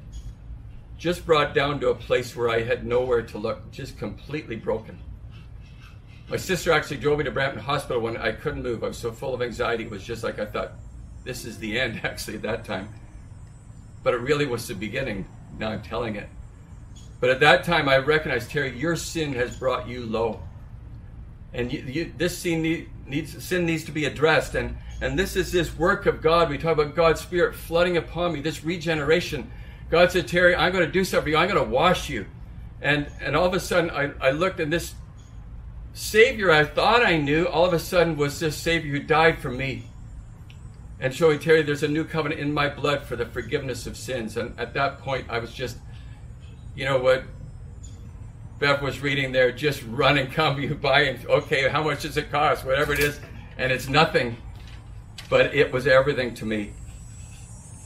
Just 0.97 1.25
brought 1.25 1.53
down 1.53 1.79
to 1.79 1.89
a 1.89 1.95
place 1.95 2.35
where 2.35 2.49
I 2.49 2.61
had 2.61 2.85
nowhere 2.85 3.23
to 3.23 3.37
look, 3.37 3.71
just 3.71 3.97
completely 3.97 4.55
broken. 4.55 4.99
My 6.29 6.37
sister 6.37 6.71
actually 6.71 6.97
drove 6.97 7.17
me 7.17 7.25
to 7.25 7.31
Brampton 7.31 7.61
Hospital 7.61 8.01
when 8.01 8.15
I 8.15 8.31
couldn't 8.31 8.63
move. 8.63 8.83
I 8.83 8.87
was 8.87 8.97
so 8.97 9.11
full 9.11 9.33
of 9.33 9.41
anxiety. 9.41 9.83
It 9.83 9.91
was 9.91 10.03
just 10.03 10.23
like 10.23 10.39
I 10.39 10.45
thought, 10.45 10.73
this 11.23 11.43
is 11.43 11.57
the 11.57 11.79
end, 11.79 11.99
actually, 12.05 12.35
at 12.35 12.43
that 12.43 12.63
time. 12.63 12.87
But 14.03 14.13
it 14.13 14.21
really 14.21 14.45
was 14.45 14.67
the 14.67 14.73
beginning. 14.73 15.27
Now 15.59 15.71
I'm 15.71 15.81
telling 15.81 16.15
it. 16.15 16.29
But 17.19 17.31
at 17.31 17.39
that 17.41 17.65
time, 17.65 17.89
I 17.89 17.97
recognized, 17.97 18.49
Terry, 18.49 18.77
your 18.77 18.95
sin 18.95 19.33
has 19.33 19.57
brought 19.57 19.87
you 19.87 20.05
low. 20.05 20.39
And 21.53 21.71
you, 21.71 21.79
you, 21.81 22.13
this 22.17 22.37
sin, 22.37 22.87
needs, 23.05 23.43
sin 23.43 23.65
needs 23.65 23.83
to 23.85 23.91
be 23.91 24.05
addressed. 24.05 24.55
And, 24.55 24.77
and 25.01 25.19
this 25.19 25.35
is 25.35 25.51
this 25.51 25.77
work 25.77 26.05
of 26.05 26.21
God. 26.21 26.49
We 26.49 26.57
talk 26.57 26.73
about 26.73 26.95
God's 26.95 27.21
Spirit 27.21 27.55
flooding 27.55 27.97
upon 27.97 28.33
me, 28.33 28.41
this 28.41 28.63
regeneration. 28.63 29.51
God 29.89 30.11
said, 30.11 30.27
Terry, 30.27 30.55
I'm 30.55 30.71
going 30.71 30.85
to 30.85 30.91
do 30.91 31.03
something 31.03 31.25
for 31.25 31.29
you. 31.29 31.37
I'm 31.37 31.49
going 31.49 31.63
to 31.63 31.69
wash 31.69 32.09
you. 32.09 32.25
And, 32.81 33.07
and 33.19 33.35
all 33.35 33.45
of 33.45 33.53
a 33.53 33.59
sudden, 33.59 33.89
I, 33.89 34.11
I 34.21 34.31
looked, 34.31 34.59
and 34.59 34.71
this 34.71 34.93
Savior 35.93 36.51
I 36.51 36.63
thought 36.63 37.05
I 37.05 37.17
knew 37.17 37.45
all 37.45 37.65
of 37.65 37.73
a 37.73 37.79
sudden 37.79 38.15
was 38.15 38.39
this 38.39 38.55
Savior 38.55 38.91
who 38.93 39.03
died 39.03 39.39
for 39.39 39.49
me. 39.49 39.83
And 41.01 41.13
showing 41.13 41.39
Terry, 41.39 41.63
there's 41.63 41.83
a 41.83 41.87
new 41.87 42.05
covenant 42.05 42.39
in 42.39 42.53
my 42.53 42.69
blood 42.69 43.03
for 43.03 43.15
the 43.15 43.25
forgiveness 43.25 43.87
of 43.87 43.97
sins. 43.97 44.37
And 44.37 44.57
at 44.59 44.73
that 44.75 44.99
point, 44.99 45.25
I 45.29 45.39
was 45.39 45.51
just, 45.51 45.77
you 46.75 46.85
know 46.85 46.99
what 46.99 47.23
Bev 48.61 48.83
was 48.83 49.01
reading 49.01 49.31
there, 49.31 49.51
just 49.51 49.83
run 49.87 50.19
and 50.19 50.31
come 50.31 50.61
you 50.61 50.75
buy 50.75 51.01
and 51.01 51.25
okay, 51.25 51.67
how 51.67 51.83
much 51.83 52.03
does 52.03 52.15
it 52.15 52.31
cost? 52.31 52.63
Whatever 52.63 52.93
it 52.93 52.99
is, 52.99 53.19
and 53.57 53.71
it's 53.71 53.89
nothing. 53.89 54.37
But 55.29 55.55
it 55.55 55.73
was 55.73 55.87
everything 55.87 56.35
to 56.35 56.45
me. 56.45 56.73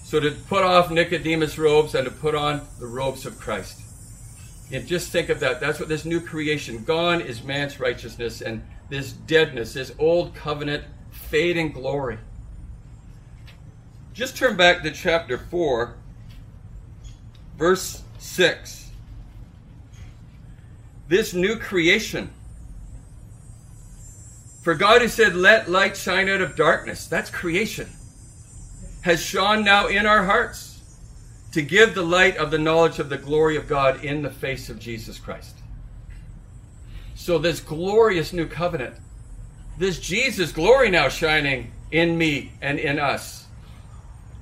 So 0.03 0.19
to 0.19 0.31
put 0.31 0.63
off 0.63 0.91
Nicodemus 0.91 1.57
robes 1.57 1.95
and 1.95 2.05
to 2.05 2.11
put 2.11 2.35
on 2.35 2.61
the 2.79 2.87
robes 2.87 3.25
of 3.25 3.39
Christ. 3.39 3.81
And 4.71 4.85
just 4.85 5.11
think 5.11 5.29
of 5.29 5.39
that. 5.39 5.59
That's 5.61 5.79
what 5.79 5.87
this 5.87 6.05
new 6.05 6.19
creation. 6.19 6.83
Gone 6.83 7.21
is 7.21 7.43
man's 7.43 7.79
righteousness 7.79 8.41
and 8.41 8.61
this 8.89 9.13
deadness, 9.13 9.73
this 9.73 9.93
old 9.97 10.35
covenant, 10.35 10.83
fading 11.11 11.71
glory. 11.71 12.17
Just 14.13 14.35
turn 14.35 14.57
back 14.57 14.83
to 14.83 14.91
chapter 14.91 15.37
4, 15.37 15.95
verse 17.57 18.03
6. 18.17 18.84
This 21.07 21.33
new 21.33 21.57
creation. 21.57 22.31
For 24.63 24.73
God 24.73 25.01
who 25.01 25.07
said, 25.07 25.35
Let 25.35 25.69
light 25.69 25.95
shine 25.95 26.27
out 26.27 26.41
of 26.41 26.55
darkness, 26.55 27.05
that's 27.07 27.29
creation, 27.29 27.89
has 29.01 29.21
shone 29.21 29.63
now 29.63 29.87
in 29.87 30.05
our 30.05 30.25
hearts 30.25 30.81
to 31.51 31.61
give 31.61 31.93
the 31.93 32.01
light 32.01 32.35
of 32.37 32.51
the 32.51 32.57
knowledge 32.57 32.99
of 32.99 33.09
the 33.09 33.17
glory 33.17 33.55
of 33.55 33.67
God 33.67 34.03
in 34.03 34.23
the 34.23 34.29
face 34.29 34.69
of 34.69 34.79
Jesus 34.79 35.19
Christ. 35.19 35.55
So, 37.13 37.37
this 37.37 37.59
glorious 37.59 38.33
new 38.33 38.45
covenant, 38.45 38.95
this 39.77 39.99
Jesus 39.99 40.51
glory 40.51 40.89
now 40.89 41.09
shining 41.09 41.71
in 41.91 42.17
me 42.17 42.51
and 42.61 42.77
in 42.77 42.99
us. 42.99 43.45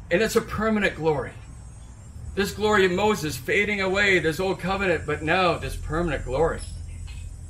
And 0.10 0.22
it's 0.22 0.36
a 0.36 0.41
permanent 0.41 0.96
glory. 0.96 1.34
This 2.36 2.52
glory 2.52 2.86
of 2.86 2.92
Moses 2.92 3.38
fading 3.38 3.82
away, 3.82 4.18
this 4.18 4.40
old 4.40 4.60
covenant, 4.60 5.06
but 5.06 5.22
now 5.22 5.58
this 5.58 5.75
permanent 5.75 6.25
glory 6.25 6.62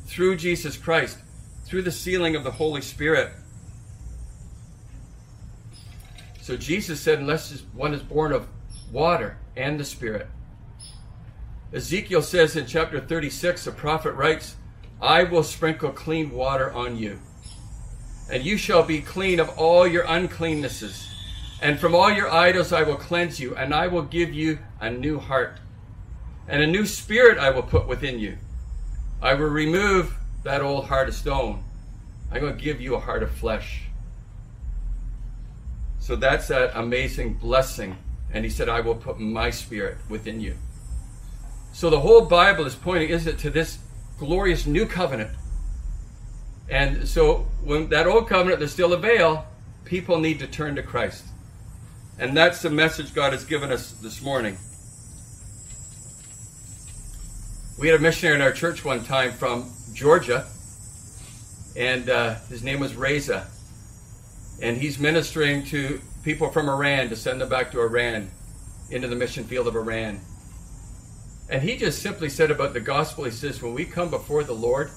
through 0.08 0.36
Jesus 0.36 0.75
Christ, 0.75 1.18
through 1.66 1.84
the 1.84 1.92
sealing 1.92 2.36
of 2.36 2.44
the 2.44 2.52
Holy 2.52 2.82
Spirit. 2.82 3.32
So 6.42 6.58
Jesus 6.58 7.00
said, 7.00 7.20
unless 7.20 7.62
one 7.74 7.94
is 7.94 8.02
born 8.02 8.34
of 8.34 8.50
water 8.92 9.38
and 9.56 9.80
the 9.80 9.86
Spirit. 9.86 10.28
Ezekiel 11.72 12.22
says 12.22 12.58
in 12.58 12.66
chapter 12.66 13.00
36, 13.00 13.63
the 13.63 13.72
prophet 13.72 14.12
writes, 14.12 14.58
I 15.02 15.24
will 15.24 15.44
sprinkle 15.44 15.92
clean 15.92 16.32
water 16.32 16.74
on 16.74 16.98
you, 16.98 17.20
and 18.30 18.44
you 18.44 18.58
shall 18.58 18.84
be 18.84 19.02
clean 19.02 19.40
of 19.40 19.50
all 19.58 19.88
your 19.88 20.04
uncleannesses. 20.04 21.12
And 21.63 21.79
from 21.79 21.96
all 21.96 22.12
your 22.12 22.29
idols 22.29 22.74
I 22.74 22.84
will 22.84 22.98
cleanse 22.98 23.39
you, 23.39 23.55
and 23.55 23.74
I 23.74 23.88
will 23.88 24.01
give 24.01 24.34
you 24.34 24.60
a 24.82 24.89
new 24.89 25.17
heart. 25.17 25.60
And 26.48 26.62
a 26.62 26.67
new 26.67 26.86
spirit 26.86 27.38
I 27.38 27.51
will 27.51 27.63
put 27.63 27.88
within 27.88 28.20
you. 28.20 28.38
I 29.22 29.34
will 29.34 29.48
remove 29.48 30.13
that 30.43 30.62
old 30.62 30.86
heart 30.86 31.08
of 31.08 31.15
stone. 31.15 31.63
I'm 32.29 32.41
going 32.41 32.58
to 32.58 32.62
give 32.62 32.82
you 32.82 32.96
a 32.96 33.00
heart 33.00 33.24
of 33.24 33.32
flesh. 33.32 33.84
So 36.00 36.17
that's 36.17 36.50
that 36.50 36.77
amazing 36.77 37.36
blessing 37.36 37.96
and 38.34 38.43
he 38.43 38.50
said, 38.50 38.67
I 38.67 38.82
will 38.82 38.96
put 38.96 39.20
my 39.20 39.50
spirit 39.51 39.98
within 40.10 40.41
you. 40.41 40.58
So 41.72 41.89
the 41.89 42.01
whole 42.01 42.25
Bible 42.25 42.65
is 42.65 42.75
pointing, 42.75 43.10
is 43.10 43.25
it, 43.25 43.38
to 43.39 43.50
this 43.50 43.77
glorious 44.17 44.65
new 44.65 44.86
covenant 44.86 45.32
And 46.67 47.08
so 47.08 47.48
when 47.63 47.89
that 47.89 48.08
old 48.08 48.27
covenant, 48.27 48.60
there's 48.60 48.74
still 48.74 48.91
a 48.93 48.98
veil, 48.98 49.46
people 49.86 50.20
need 50.20 50.39
to 50.39 50.48
turn 50.48 50.75
to 50.75 50.84
Christ. 50.84 51.24
And 52.24 52.38
that's 52.38 52.62
the 52.62 52.70
message 52.70 53.13
God 53.13 53.34
has 53.34 53.44
given 53.44 53.70
us 53.70 53.92
this 54.01 54.22
morning. 54.22 54.58
We 57.77 57.89
had 57.89 58.00
a 58.00 58.01
missionary 58.01 58.38
in 58.38 58.42
our 58.42 58.53
church 58.53 58.86
one 58.86 59.03
time 59.03 59.34
from 59.34 59.70
Georgia, 59.92 60.48
and 61.75 62.10
uh, 62.10 62.36
his 62.48 62.63
name 62.63 62.80
was 62.80 62.96
Reza. 62.96 63.46
And 64.62 64.77
he's 64.77 65.00
ministering 65.00 65.65
to 65.65 66.00
people 66.24 66.50
from 66.50 66.70
Iran 66.70 67.10
to 67.10 67.18
send 67.18 67.42
them 67.42 67.50
back 67.50 67.74
to 67.74 67.82
Iran, 67.82 68.32
into 68.89 69.10
the 69.10 69.18
mission 69.18 69.44
field 69.44 69.68
of 69.68 69.75
Iran. 69.75 70.22
And 71.50 71.62
he 71.62 71.75
just 71.75 72.01
simply 72.01 72.30
said 72.30 72.51
about 72.51 72.72
the 72.72 72.80
gospel, 72.80 73.25
he 73.25 73.32
says, 73.32 73.62
when 73.62 73.74
we 73.74 73.84
come 73.84 74.10
before 74.10 74.46
the 74.46 74.53
Lord, 74.53 74.88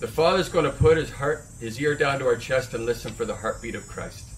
the 0.00 0.08
Father's 0.08 0.50
going 0.50 0.66
to 0.66 0.70
put 0.70 0.98
his 0.98 1.08
heart, 1.08 1.46
his 1.60 1.80
ear 1.80 1.94
down 1.94 2.18
to 2.18 2.26
our 2.26 2.36
chest 2.36 2.74
and 2.74 2.84
listen 2.84 3.14
for 3.14 3.24
the 3.24 3.36
heartbeat 3.36 3.74
of 3.74 3.88
Christ. 3.88 4.33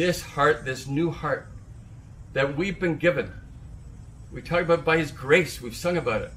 This 0.00 0.22
heart, 0.22 0.64
this 0.64 0.86
new 0.86 1.10
heart 1.10 1.46
that 2.32 2.56
we've 2.56 2.80
been 2.80 2.96
given. 2.96 3.30
We 4.32 4.40
talk 4.40 4.62
about 4.62 4.82
by 4.82 4.96
his 4.96 5.12
grace, 5.12 5.60
we've 5.60 5.76
sung 5.76 5.98
about 5.98 6.22
it. 6.22 6.30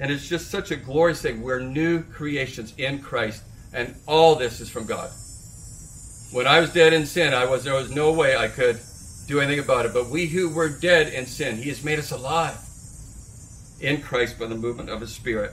And 0.00 0.10
it's 0.10 0.26
just 0.26 0.50
such 0.50 0.70
a 0.70 0.76
glorious 0.76 1.20
thing. 1.20 1.42
We're 1.42 1.60
new 1.60 2.02
creations 2.02 2.72
in 2.78 3.02
Christ, 3.02 3.42
and 3.74 3.94
all 4.06 4.36
this 4.36 4.60
is 4.60 4.70
from 4.70 4.86
God. 4.86 5.10
When 6.32 6.46
I 6.46 6.60
was 6.60 6.72
dead 6.72 6.94
in 6.94 7.04
sin, 7.04 7.34
I 7.34 7.44
was 7.44 7.62
there 7.62 7.74
was 7.74 7.94
no 7.94 8.10
way 8.10 8.38
I 8.38 8.48
could 8.48 8.80
do 9.26 9.38
anything 9.40 9.62
about 9.62 9.84
it. 9.84 9.92
But 9.92 10.08
we 10.08 10.24
who 10.24 10.48
were 10.48 10.70
dead 10.70 11.12
in 11.12 11.26
sin, 11.26 11.58
He 11.58 11.68
has 11.68 11.84
made 11.84 11.98
us 11.98 12.10
alive 12.10 12.56
in 13.82 14.00
Christ 14.00 14.38
by 14.38 14.46
the 14.46 14.54
movement 14.54 14.88
of 14.88 15.02
His 15.02 15.12
Spirit. 15.12 15.52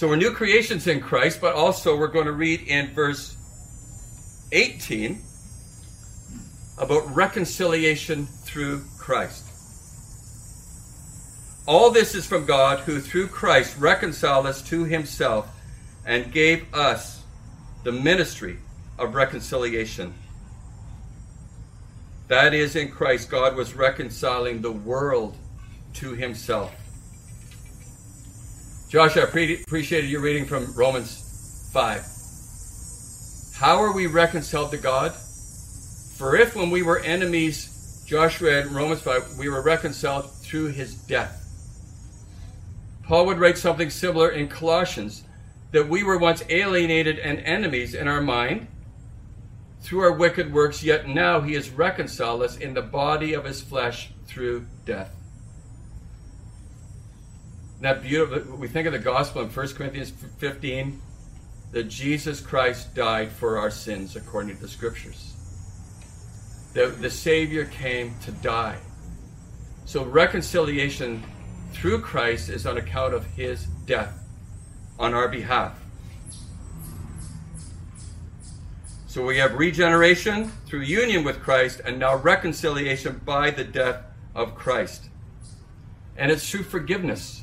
So 0.00 0.08
we're 0.08 0.16
new 0.16 0.32
creations 0.32 0.86
in 0.86 1.02
Christ, 1.02 1.42
but 1.42 1.54
also 1.54 1.94
we're 1.94 2.06
going 2.06 2.24
to 2.24 2.32
read 2.32 2.62
in 2.62 2.86
verse 2.94 3.36
18 4.50 5.20
about 6.78 7.14
reconciliation 7.14 8.24
through 8.24 8.82
Christ. 8.96 9.44
All 11.66 11.90
this 11.90 12.14
is 12.14 12.24
from 12.24 12.46
God, 12.46 12.78
who 12.78 12.98
through 12.98 13.26
Christ 13.26 13.76
reconciled 13.76 14.46
us 14.46 14.62
to 14.70 14.84
himself 14.84 15.50
and 16.06 16.32
gave 16.32 16.72
us 16.72 17.22
the 17.84 17.92
ministry 17.92 18.56
of 18.98 19.14
reconciliation. 19.14 20.14
That 22.28 22.54
is, 22.54 22.74
in 22.74 22.90
Christ, 22.90 23.30
God 23.30 23.54
was 23.54 23.74
reconciling 23.74 24.62
the 24.62 24.72
world 24.72 25.36
to 25.96 26.14
himself. 26.14 26.79
Josh, 28.90 29.16
I 29.16 29.24
pre- 29.24 29.62
appreciated 29.62 30.10
your 30.10 30.20
reading 30.20 30.46
from 30.46 30.74
Romans 30.74 31.70
5. 31.72 32.04
How 33.54 33.80
are 33.80 33.92
we 33.92 34.08
reconciled 34.08 34.72
to 34.72 34.78
God? 34.78 35.12
For 35.12 36.34
if 36.34 36.56
when 36.56 36.70
we 36.70 36.82
were 36.82 36.98
enemies, 36.98 38.02
Josh 38.04 38.40
read 38.40 38.66
Romans 38.66 39.00
5, 39.02 39.38
we 39.38 39.48
were 39.48 39.62
reconciled 39.62 40.28
through 40.28 40.72
his 40.72 40.96
death. 40.96 41.36
Paul 43.04 43.26
would 43.26 43.38
write 43.38 43.58
something 43.58 43.90
similar 43.90 44.28
in 44.28 44.48
Colossians 44.48 45.22
that 45.70 45.88
we 45.88 46.02
were 46.02 46.18
once 46.18 46.42
alienated 46.48 47.20
and 47.20 47.38
enemies 47.38 47.94
in 47.94 48.08
our 48.08 48.20
mind 48.20 48.66
through 49.82 50.00
our 50.00 50.14
wicked 50.14 50.52
works, 50.52 50.82
yet 50.82 51.06
now 51.06 51.40
he 51.42 51.54
has 51.54 51.70
reconciled 51.70 52.42
us 52.42 52.56
in 52.56 52.74
the 52.74 52.82
body 52.82 53.34
of 53.34 53.44
his 53.44 53.60
flesh 53.60 54.10
through 54.26 54.66
death. 54.84 55.14
That 57.80 58.02
beautiful. 58.02 58.56
We 58.56 58.68
think 58.68 58.86
of 58.86 58.92
the 58.92 58.98
gospel 58.98 59.42
in 59.42 59.48
1 59.48 59.68
Corinthians 59.68 60.10
15 60.38 61.00
that 61.72 61.84
Jesus 61.84 62.40
Christ 62.40 62.94
died 62.94 63.30
for 63.30 63.58
our 63.58 63.70
sins 63.70 64.16
according 64.16 64.54
to 64.54 64.60
the 64.60 64.68
scriptures. 64.68 65.34
That 66.74 67.00
the 67.00 67.10
Savior 67.10 67.64
came 67.64 68.14
to 68.24 68.32
die. 68.32 68.78
So 69.86 70.04
reconciliation 70.04 71.22
through 71.72 72.00
Christ 72.00 72.48
is 72.50 72.66
on 72.66 72.76
account 72.76 73.14
of 73.14 73.24
his 73.24 73.64
death 73.86 74.18
on 74.98 75.14
our 75.14 75.28
behalf. 75.28 75.80
So 79.06 79.24
we 79.24 79.38
have 79.38 79.54
regeneration 79.54 80.52
through 80.66 80.82
union 80.82 81.24
with 81.24 81.40
Christ 81.40 81.80
and 81.84 81.98
now 81.98 82.16
reconciliation 82.16 83.20
by 83.24 83.50
the 83.50 83.64
death 83.64 84.04
of 84.34 84.54
Christ. 84.54 85.08
And 86.16 86.30
it's 86.30 86.48
through 86.48 86.64
forgiveness. 86.64 87.42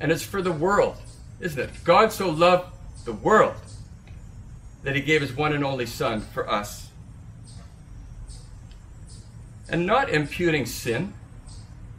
And 0.00 0.12
it's 0.12 0.22
for 0.22 0.42
the 0.42 0.52
world, 0.52 0.96
isn't 1.40 1.60
it? 1.60 1.70
God 1.84 2.12
so 2.12 2.28
loved 2.28 2.74
the 3.04 3.12
world 3.12 3.54
that 4.82 4.94
he 4.94 5.00
gave 5.00 5.20
his 5.20 5.32
one 5.32 5.52
and 5.52 5.64
only 5.64 5.86
Son 5.86 6.20
for 6.20 6.48
us. 6.50 6.88
And 9.68 9.86
not 9.86 10.10
imputing 10.10 10.66
sin 10.66 11.14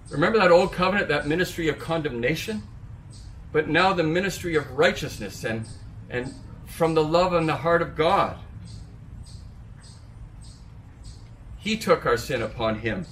Remember 0.10 0.38
that 0.40 0.52
old 0.52 0.72
covenant, 0.72 1.08
that 1.08 1.28
ministry 1.28 1.68
of 1.68 1.80
condemnation? 1.80 2.64
But 3.52 3.68
now 3.68 3.94
the 3.94 4.04
ministry 4.04 4.56
of 4.56 4.78
righteousness 4.78 5.44
and, 5.44 5.66
and 6.10 6.34
from 6.66 6.94
the 6.94 7.04
love 7.04 7.34
and 7.34 7.48
the 7.50 7.56
heart 7.56 7.82
of 7.82 7.96
God. 7.96 8.38
He 11.58 11.78
took 11.78 12.06
our 12.06 12.18
sin 12.18 12.44
upon 12.44 12.80
him. 12.80 13.08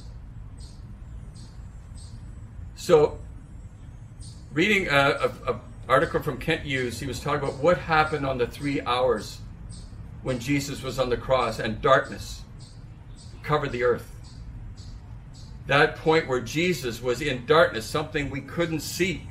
So, 2.75 3.17
reading 4.53 4.87
an 4.87 5.59
article 5.89 6.21
from 6.21 6.37
Kent 6.37 6.61
Hughes, 6.61 6.99
he 6.99 7.05
was 7.05 7.19
talking 7.19 7.47
about 7.47 7.59
what 7.59 7.77
happened 7.77 8.25
on 8.25 8.37
the 8.37 8.47
three 8.47 8.81
hours 8.81 9.39
when 10.21 10.39
Jesus 10.39 10.81
was 10.81 10.99
on 10.99 11.09
the 11.09 11.17
cross 11.17 11.59
and 11.59 11.81
darkness 11.81 12.41
covered 13.43 13.71
the 13.71 13.83
earth 13.83 14.13
that 15.67 15.95
point 15.97 16.27
where 16.27 16.41
Jesus 16.41 17.01
was 17.01 17.21
in 17.21 17.45
darkness, 17.45 17.85
something 17.85 18.29
we 18.29 18.41
couldn't 18.41 18.81
see. 18.81 19.23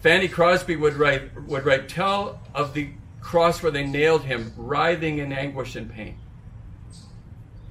Fanny 0.00 0.28
Crosby 0.28 0.76
would 0.76 0.94
write, 0.94 1.42
would 1.46 1.64
write, 1.64 1.88
Tell 1.88 2.40
of 2.54 2.74
the 2.74 2.90
cross 3.20 3.62
where 3.62 3.72
they 3.72 3.86
nailed 3.86 4.22
him, 4.22 4.52
writhing 4.56 5.18
in 5.18 5.32
anguish 5.32 5.76
and 5.76 5.90
pain. 5.90 6.18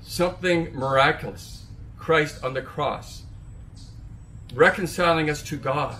Something 0.01 0.73
miraculous. 0.73 1.65
Christ 1.97 2.43
on 2.43 2.53
the 2.53 2.61
cross, 2.61 3.23
reconciling 4.53 5.29
us 5.29 5.41
to 5.43 5.55
God. 5.55 5.97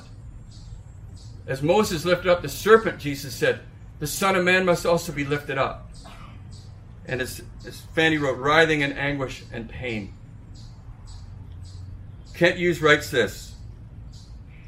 As 1.45 1.61
Moses 1.61 2.05
lifted 2.05 2.31
up 2.31 2.41
the 2.41 2.49
serpent, 2.49 2.99
Jesus 2.99 3.33
said, 3.33 3.59
The 3.99 4.07
Son 4.07 4.35
of 4.35 4.45
Man 4.45 4.65
must 4.65 4.85
also 4.85 5.11
be 5.11 5.25
lifted 5.25 5.57
up. 5.57 5.89
And 7.05 7.21
as, 7.21 7.41
as 7.67 7.81
Fanny 7.93 8.17
wrote, 8.17 8.37
writhing 8.37 8.81
in 8.81 8.93
anguish 8.93 9.43
and 9.51 9.69
pain. 9.69 10.13
Kent 12.33 12.57
Hughes 12.57 12.81
writes 12.81 13.11
this 13.11 13.55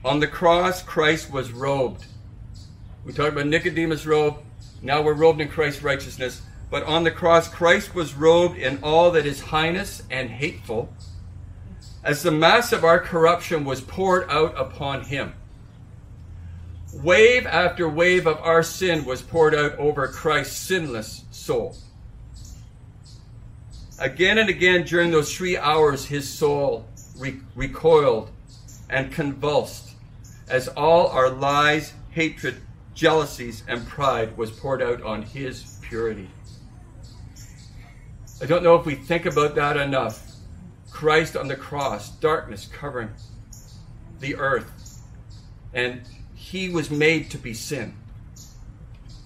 On 0.04 0.20
the 0.20 0.28
cross, 0.28 0.84
Christ 0.84 1.32
was 1.32 1.52
robed. 1.52 2.06
We 3.06 3.14
talked 3.14 3.34
about 3.34 3.48
Nicodemus' 3.48 4.06
robe. 4.06 4.38
Now 4.82 5.02
we're 5.02 5.14
robed 5.14 5.40
in 5.40 5.48
Christ's 5.48 5.82
righteousness. 5.82 6.42
But 6.70 6.84
on 6.84 7.04
the 7.04 7.12
cross, 7.12 7.48
Christ 7.48 7.96
was 7.96 8.16
robed 8.16 8.58
in 8.58 8.80
all 8.84 9.12
that 9.12 9.26
is 9.26 9.40
heinous 9.40 10.04
and 10.10 10.30
hateful, 10.30 10.92
as 12.04 12.22
the 12.22 12.32
mass 12.32 12.74
of 12.74 12.84
our 12.84 13.00
corruption 13.00 13.64
was 13.64 13.82
poured 13.82 14.30
out 14.30 14.58
upon 14.58 15.06
him. 15.06 15.34
Wave 17.03 17.45
after 17.45 17.89
wave 17.89 18.25
of 18.25 18.38
our 18.38 18.63
sin 18.63 19.03
was 19.03 19.21
poured 19.21 19.53
out 19.53 19.75
over 19.77 20.08
Christ's 20.08 20.55
sinless 20.55 21.25
soul. 21.29 21.75
Again 23.99 24.38
and 24.38 24.49
again 24.49 24.84
during 24.84 25.12
those 25.12 25.36
three 25.36 25.58
hours, 25.58 26.05
his 26.05 26.27
soul 26.27 26.88
re- 27.17 27.41
recoiled 27.53 28.31
and 28.89 29.12
convulsed 29.12 29.91
as 30.47 30.69
all 30.69 31.08
our 31.08 31.29
lies, 31.29 31.93
hatred, 32.12 32.62
jealousies, 32.93 33.63
and 33.67 33.86
pride 33.88 34.38
was 34.38 34.51
poured 34.51 34.81
out 34.81 35.01
on 35.03 35.21
his 35.21 35.77
purity. 35.81 36.29
I 38.41 38.45
don't 38.45 38.63
know 38.63 38.75
if 38.75 38.86
we 38.86 38.95
think 38.95 39.25
about 39.25 39.55
that 39.55 39.75
enough. 39.75 40.31
Christ 40.91 41.36
on 41.36 41.49
the 41.49 41.55
cross, 41.58 42.10
darkness 42.10 42.67
covering 42.71 43.10
the 44.19 44.36
earth, 44.38 45.01
and 45.73 46.01
he 46.51 46.69
was 46.69 46.91
made 46.91 47.31
to 47.31 47.39
be 47.39 47.55
sin. 47.55 47.91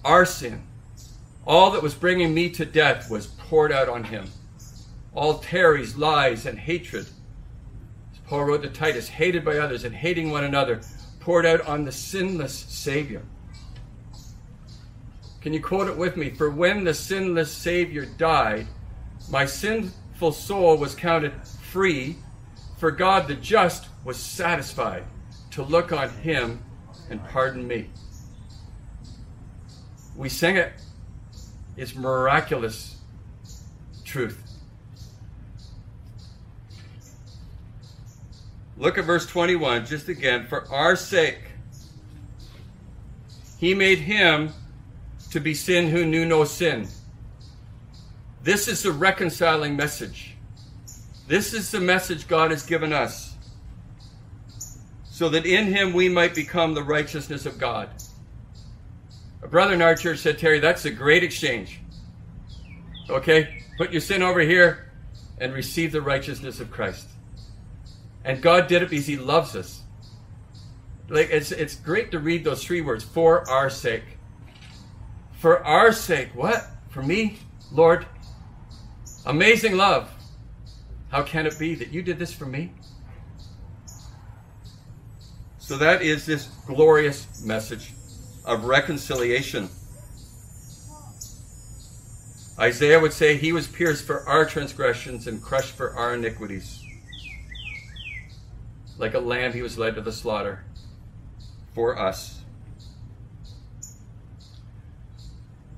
Our 0.02 0.24
sin. 0.24 0.62
All 1.46 1.70
that 1.72 1.82
was 1.82 1.94
bringing 1.94 2.32
me 2.32 2.48
to 2.50 2.64
death 2.64 3.10
was 3.10 3.26
poured 3.26 3.72
out 3.72 3.90
on 3.90 4.04
him. 4.04 4.30
All 5.12 5.34
Terry's 5.38 5.96
lies 5.96 6.46
and 6.46 6.58
hatred 6.58 7.04
as 7.04 8.18
Paul 8.26 8.46
wrote 8.46 8.62
to 8.62 8.70
Titus, 8.70 9.06
hated 9.06 9.44
by 9.44 9.58
others 9.58 9.84
and 9.84 9.94
hating 9.94 10.30
one 10.30 10.44
another, 10.44 10.80
poured 11.18 11.44
out 11.44 11.60
on 11.68 11.84
the 11.84 11.92
sinless 11.92 12.54
Savior. 12.54 13.22
Can 15.42 15.52
you 15.52 15.60
quote 15.60 15.88
it 15.88 15.98
with 15.98 16.16
me? 16.16 16.30
For 16.30 16.48
when 16.48 16.84
the 16.84 16.94
sinless 16.94 17.52
Savior 17.52 18.06
died, 18.06 18.66
my 19.30 19.44
sinful 19.44 20.32
soul 20.32 20.78
was 20.78 20.94
counted 20.94 21.34
free, 21.44 22.16
For 22.78 22.90
God 22.90 23.28
the 23.28 23.34
just 23.34 23.88
was 24.06 24.16
satisfied 24.16 25.04
to 25.50 25.62
look 25.62 25.92
on 25.92 26.08
him 26.08 26.62
and 27.10 27.22
pardon 27.28 27.66
me. 27.66 27.90
We 30.16 30.28
sing 30.28 30.56
it. 30.56 30.72
It's 31.76 31.94
miraculous 31.94 32.96
truth. 34.04 34.42
Look 38.76 38.96
at 38.96 39.04
verse 39.04 39.26
21, 39.26 39.84
just 39.84 40.08
again. 40.08 40.46
For 40.46 40.66
our 40.72 40.96
sake, 40.96 41.40
he 43.58 43.74
made 43.74 43.98
him 43.98 44.52
to 45.30 45.40
be 45.40 45.52
sin 45.52 45.88
who 45.88 46.06
knew 46.06 46.24
no 46.24 46.44
sin. 46.44 46.88
This 48.42 48.68
is 48.68 48.82
the 48.82 48.92
reconciling 48.92 49.76
message. 49.76 50.34
This 51.28 51.52
is 51.52 51.70
the 51.70 51.80
message 51.80 52.26
God 52.26 52.50
has 52.50 52.64
given 52.64 52.92
us. 52.92 53.29
So 55.20 55.28
that 55.28 55.44
in 55.44 55.66
him 55.66 55.92
we 55.92 56.08
might 56.08 56.34
become 56.34 56.72
the 56.72 56.82
righteousness 56.82 57.44
of 57.44 57.58
God. 57.58 57.90
A 59.42 59.48
brother 59.48 59.74
in 59.74 59.82
our 59.82 59.94
church 59.94 60.20
said, 60.20 60.38
Terry, 60.38 60.60
that's 60.60 60.86
a 60.86 60.90
great 60.90 61.22
exchange. 61.22 61.78
Okay? 63.10 63.64
Put 63.76 63.92
your 63.92 64.00
sin 64.00 64.22
over 64.22 64.40
here 64.40 64.90
and 65.36 65.52
receive 65.52 65.92
the 65.92 66.00
righteousness 66.00 66.58
of 66.58 66.70
Christ. 66.70 67.06
And 68.24 68.40
God 68.40 68.66
did 68.66 68.80
it 68.80 68.88
because 68.88 69.06
He 69.06 69.18
loves 69.18 69.54
us. 69.56 69.82
Like 71.10 71.28
it's 71.28 71.52
it's 71.52 71.74
great 71.74 72.10
to 72.12 72.18
read 72.18 72.42
those 72.42 72.64
three 72.64 72.80
words, 72.80 73.04
for 73.04 73.46
our 73.50 73.68
sake. 73.68 74.16
For 75.32 75.62
our 75.66 75.92
sake. 75.92 76.30
What? 76.32 76.66
For 76.88 77.02
me, 77.02 77.40
Lord. 77.70 78.06
Amazing 79.26 79.76
love. 79.76 80.10
How 81.10 81.22
can 81.22 81.44
it 81.44 81.58
be 81.58 81.74
that 81.74 81.88
you 81.88 82.00
did 82.00 82.18
this 82.18 82.32
for 82.32 82.46
me? 82.46 82.72
So 85.70 85.76
that 85.76 86.02
is 86.02 86.26
this 86.26 86.48
glorious 86.66 87.44
message 87.44 87.92
of 88.44 88.64
reconciliation. 88.64 89.68
Isaiah 92.58 92.98
would 92.98 93.12
say, 93.12 93.36
He 93.36 93.52
was 93.52 93.68
pierced 93.68 94.04
for 94.04 94.28
our 94.28 94.44
transgressions 94.44 95.28
and 95.28 95.40
crushed 95.40 95.76
for 95.76 95.94
our 95.94 96.14
iniquities. 96.14 96.84
Like 98.98 99.14
a 99.14 99.20
lamb, 99.20 99.52
he 99.52 99.62
was 99.62 99.78
led 99.78 99.94
to 99.94 100.00
the 100.00 100.10
slaughter 100.10 100.64
for 101.72 101.96
us. 101.96 102.42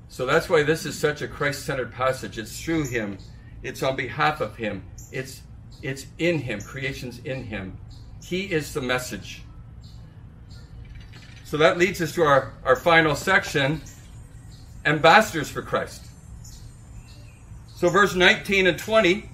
So 0.07 0.25
that's 0.25 0.49
why 0.49 0.63
this 0.63 0.87
is 0.87 0.97
such 0.97 1.21
a 1.21 1.27
Christ 1.27 1.67
centered 1.67 1.91
passage. 1.91 2.39
It's 2.39 2.59
through 2.59 2.87
him, 2.87 3.19
it's 3.61 3.83
on 3.83 3.95
behalf 3.95 4.41
of 4.41 4.55
him, 4.55 4.85
it's, 5.11 5.43
it's 5.83 6.07
in 6.17 6.39
him, 6.39 6.61
creation's 6.61 7.19
in 7.19 7.43
him. 7.43 7.77
He 8.23 8.51
is 8.51 8.73
the 8.73 8.81
message. 8.81 9.43
So 11.53 11.59
that 11.59 11.77
leads 11.77 12.01
us 12.01 12.15
to 12.15 12.23
our, 12.23 12.51
our 12.65 12.75
final 12.75 13.15
section 13.15 13.79
ambassadors 14.85 15.51
for 15.51 15.61
Christ. 15.61 16.03
So, 17.75 17.89
verse 17.89 18.15
19 18.15 18.65
and 18.65 18.79
20 18.79 19.29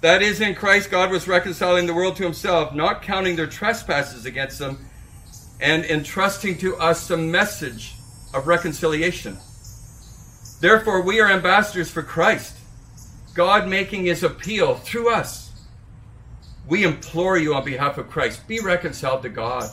that 0.00 0.22
is, 0.22 0.40
in 0.40 0.54
Christ, 0.54 0.90
God 0.90 1.10
was 1.10 1.28
reconciling 1.28 1.86
the 1.86 1.92
world 1.92 2.16
to 2.16 2.22
himself, 2.22 2.74
not 2.74 3.02
counting 3.02 3.36
their 3.36 3.46
trespasses 3.46 4.24
against 4.24 4.58
them, 4.58 4.78
and 5.60 5.84
entrusting 5.84 6.56
to 6.60 6.76
us 6.76 7.06
the 7.06 7.18
message 7.18 7.96
of 8.32 8.46
reconciliation. 8.46 9.36
Therefore, 10.62 11.02
we 11.02 11.20
are 11.20 11.30
ambassadors 11.30 11.90
for 11.90 12.02
Christ, 12.02 12.56
God 13.34 13.68
making 13.68 14.06
his 14.06 14.22
appeal 14.22 14.76
through 14.76 15.12
us. 15.12 15.52
We 16.66 16.84
implore 16.84 17.36
you 17.36 17.52
on 17.54 17.66
behalf 17.66 17.98
of 17.98 18.08
Christ, 18.08 18.48
be 18.48 18.60
reconciled 18.60 19.20
to 19.24 19.28
God. 19.28 19.70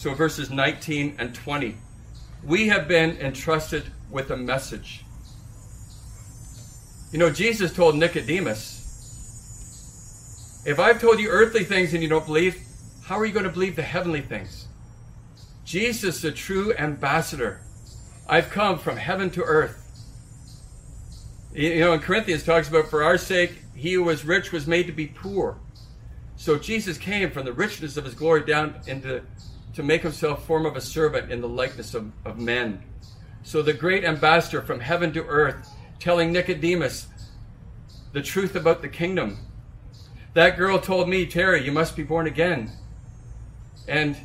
So, 0.00 0.14
verses 0.14 0.48
19 0.48 1.16
and 1.18 1.34
20. 1.34 1.76
We 2.42 2.68
have 2.68 2.88
been 2.88 3.18
entrusted 3.18 3.84
with 4.10 4.30
a 4.30 4.36
message. 4.38 5.04
You 7.12 7.18
know, 7.18 7.28
Jesus 7.28 7.70
told 7.74 7.96
Nicodemus, 7.96 8.78
if 10.64 10.78
I've 10.78 11.02
told 11.02 11.20
you 11.20 11.28
earthly 11.28 11.64
things 11.64 11.92
and 11.92 12.02
you 12.02 12.08
don't 12.08 12.24
believe, 12.24 12.62
how 13.04 13.18
are 13.18 13.26
you 13.26 13.34
going 13.34 13.44
to 13.44 13.52
believe 13.52 13.76
the 13.76 13.82
heavenly 13.82 14.22
things? 14.22 14.68
Jesus, 15.66 16.22
the 16.22 16.32
true 16.32 16.72
ambassador. 16.78 17.60
I've 18.26 18.48
come 18.48 18.78
from 18.78 18.96
heaven 18.96 19.28
to 19.32 19.42
earth. 19.42 19.76
You 21.52 21.80
know, 21.80 21.92
in 21.92 22.00
Corinthians 22.00 22.42
talks 22.42 22.70
about 22.70 22.88
for 22.88 23.02
our 23.02 23.18
sake, 23.18 23.52
he 23.74 23.92
who 23.92 24.04
was 24.04 24.24
rich 24.24 24.50
was 24.50 24.66
made 24.66 24.86
to 24.86 24.92
be 24.92 25.08
poor. 25.08 25.58
So 26.36 26.58
Jesus 26.58 26.96
came 26.96 27.30
from 27.30 27.44
the 27.44 27.52
richness 27.52 27.98
of 27.98 28.06
his 28.06 28.14
glory 28.14 28.46
down 28.46 28.76
into 28.86 29.22
to 29.74 29.82
make 29.82 30.02
himself 30.02 30.46
form 30.46 30.66
of 30.66 30.76
a 30.76 30.80
servant 30.80 31.30
in 31.30 31.40
the 31.40 31.48
likeness 31.48 31.94
of, 31.94 32.10
of 32.24 32.38
men. 32.38 32.82
So 33.42 33.62
the 33.62 33.72
great 33.72 34.04
ambassador 34.04 34.62
from 34.62 34.80
heaven 34.80 35.12
to 35.12 35.24
earth 35.24 35.68
telling 35.98 36.32
Nicodemus 36.32 37.06
the 38.12 38.22
truth 38.22 38.56
about 38.56 38.82
the 38.82 38.88
kingdom. 38.88 39.38
That 40.34 40.56
girl 40.56 40.78
told 40.78 41.08
me, 41.08 41.26
Terry, 41.26 41.64
you 41.64 41.72
must 41.72 41.96
be 41.96 42.02
born 42.02 42.26
again. 42.26 42.72
And, 43.88 44.16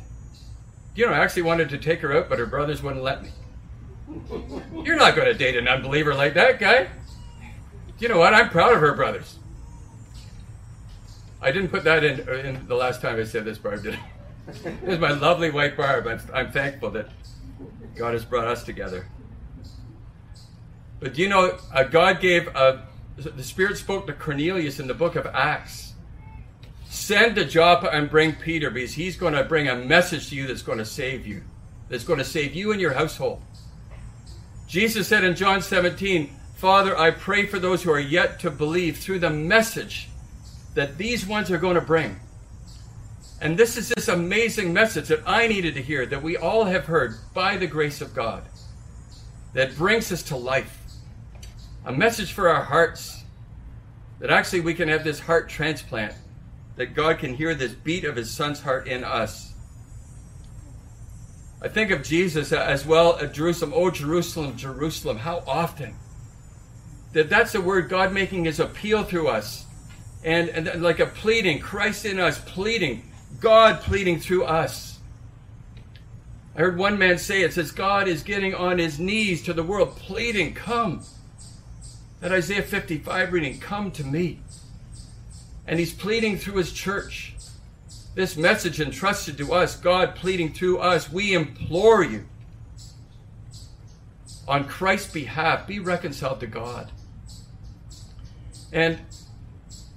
you 0.94 1.06
know, 1.06 1.12
I 1.12 1.18
actually 1.18 1.42
wanted 1.42 1.68
to 1.70 1.78
take 1.78 2.00
her 2.00 2.16
out, 2.16 2.28
but 2.28 2.38
her 2.38 2.46
brothers 2.46 2.82
wouldn't 2.82 3.02
let 3.02 3.22
me. 3.22 3.30
You're 4.84 4.96
not 4.96 5.16
going 5.16 5.26
to 5.26 5.34
date 5.34 5.56
an 5.56 5.66
unbeliever 5.66 6.14
like 6.14 6.34
that 6.34 6.58
guy. 6.58 6.88
You 7.98 8.08
know 8.08 8.18
what? 8.18 8.34
I'm 8.34 8.50
proud 8.50 8.72
of 8.72 8.80
her 8.80 8.94
brothers. 8.94 9.38
I 11.40 11.50
didn't 11.50 11.68
put 11.68 11.84
that 11.84 12.04
in, 12.04 12.28
in 12.28 12.66
the 12.66 12.74
last 12.74 13.00
time 13.00 13.18
I 13.18 13.24
said 13.24 13.44
this, 13.44 13.58
Barb, 13.58 13.82
did 13.82 13.94
I? 13.94 14.00
This 14.46 14.64
is 14.84 14.98
my 14.98 15.10
lovely 15.10 15.50
white 15.50 15.76
Barb. 15.76 16.06
I'm, 16.06 16.20
I'm 16.32 16.52
thankful 16.52 16.90
that 16.92 17.08
God 17.96 18.12
has 18.12 18.24
brought 18.24 18.46
us 18.46 18.62
together. 18.62 19.06
But 21.00 21.14
do 21.14 21.22
you 21.22 21.28
know, 21.28 21.58
uh, 21.74 21.82
God 21.82 22.20
gave, 22.20 22.48
uh, 22.54 22.78
the 23.16 23.42
Spirit 23.42 23.76
spoke 23.76 24.06
to 24.06 24.12
Cornelius 24.12 24.78
in 24.78 24.86
the 24.86 24.94
book 24.94 25.16
of 25.16 25.26
Acts. 25.26 25.94
Send 26.88 27.36
to 27.36 27.44
Joppa 27.44 27.88
and 27.88 28.08
bring 28.08 28.34
Peter 28.34 28.70
because 28.70 28.94
he's 28.94 29.16
going 29.16 29.34
to 29.34 29.44
bring 29.44 29.68
a 29.68 29.74
message 29.74 30.30
to 30.30 30.36
you 30.36 30.46
that's 30.46 30.62
going 30.62 30.78
to 30.78 30.84
save 30.84 31.26
you, 31.26 31.42
that's 31.88 32.04
going 32.04 32.18
to 32.18 32.24
save 32.24 32.54
you 32.54 32.72
and 32.72 32.80
your 32.80 32.92
household. 32.92 33.42
Jesus 34.66 35.06
said 35.06 35.24
in 35.24 35.34
John 35.34 35.60
17, 35.60 36.30
Father, 36.54 36.96
I 36.96 37.10
pray 37.10 37.46
for 37.46 37.58
those 37.58 37.82
who 37.82 37.90
are 37.90 38.00
yet 38.00 38.40
to 38.40 38.50
believe 38.50 38.98
through 38.98 39.18
the 39.18 39.30
message 39.30 40.08
that 40.74 40.96
these 40.98 41.26
ones 41.26 41.50
are 41.50 41.58
going 41.58 41.74
to 41.74 41.80
bring. 41.80 42.18
And 43.40 43.58
this 43.58 43.76
is 43.76 43.90
this 43.90 44.08
amazing 44.08 44.72
message 44.72 45.08
that 45.08 45.22
I 45.26 45.46
needed 45.46 45.74
to 45.74 45.82
hear, 45.82 46.06
that 46.06 46.22
we 46.22 46.36
all 46.36 46.64
have 46.64 46.86
heard 46.86 47.16
by 47.34 47.56
the 47.56 47.66
grace 47.66 48.00
of 48.00 48.14
God, 48.14 48.42
that 49.52 49.76
brings 49.76 50.10
us 50.10 50.22
to 50.24 50.36
life 50.36 50.80
a 51.84 51.92
message 51.92 52.32
for 52.32 52.48
our 52.48 52.64
hearts 52.64 53.22
that 54.18 54.30
actually 54.30 54.60
we 54.60 54.74
can 54.74 54.88
have 54.88 55.04
this 55.04 55.20
heart 55.20 55.48
transplant, 55.48 56.14
that 56.76 56.94
God 56.94 57.18
can 57.18 57.34
hear 57.34 57.54
this 57.54 57.72
beat 57.72 58.04
of 58.04 58.16
his 58.16 58.30
son's 58.30 58.60
heart 58.60 58.88
in 58.88 59.04
us. 59.04 59.52
I 61.60 61.68
think 61.68 61.90
of 61.90 62.02
Jesus 62.02 62.52
as 62.52 62.84
well 62.86 63.18
at 63.18 63.32
Jerusalem. 63.32 63.72
Oh, 63.74 63.90
Jerusalem, 63.90 64.56
Jerusalem, 64.56 65.18
how 65.18 65.42
often. 65.46 65.94
That 67.12 67.30
that's 67.30 67.52
the 67.52 67.60
word 67.60 67.88
God 67.88 68.12
making 68.12 68.44
his 68.44 68.60
appeal 68.60 69.04
through 69.04 69.28
us. 69.28 69.64
And, 70.24 70.48
and 70.48 70.82
like 70.82 70.98
a 70.98 71.06
pleading, 71.06 71.60
Christ 71.60 72.04
in 72.04 72.18
us 72.18 72.38
pleading, 72.38 73.10
God 73.40 73.80
pleading 73.80 74.20
through 74.20 74.44
us. 74.44 74.98
I 76.54 76.60
heard 76.60 76.78
one 76.78 76.98
man 76.98 77.18
say 77.18 77.42
it 77.42 77.52
says, 77.52 77.70
God 77.70 78.08
is 78.08 78.22
getting 78.22 78.54
on 78.54 78.78
his 78.78 78.98
knees 78.98 79.42
to 79.42 79.52
the 79.52 79.62
world, 79.62 79.96
pleading, 79.96 80.54
come. 80.54 81.02
That 82.20 82.32
Isaiah 82.32 82.62
55 82.62 83.32
reading, 83.32 83.60
Come 83.60 83.90
to 83.92 84.04
me. 84.04 84.40
And 85.66 85.78
he's 85.78 85.92
pleading 85.92 86.38
through 86.38 86.56
his 86.56 86.72
church. 86.72 87.34
This 88.14 88.36
message 88.38 88.80
entrusted 88.80 89.36
to 89.36 89.52
us, 89.52 89.76
God 89.76 90.14
pleading 90.14 90.54
through 90.54 90.78
us, 90.78 91.12
we 91.12 91.34
implore 91.34 92.02
you. 92.02 92.24
On 94.48 94.66
Christ's 94.66 95.12
behalf, 95.12 95.66
be 95.66 95.80
reconciled 95.80 96.40
to 96.40 96.46
God. 96.46 96.90
And, 98.72 99.00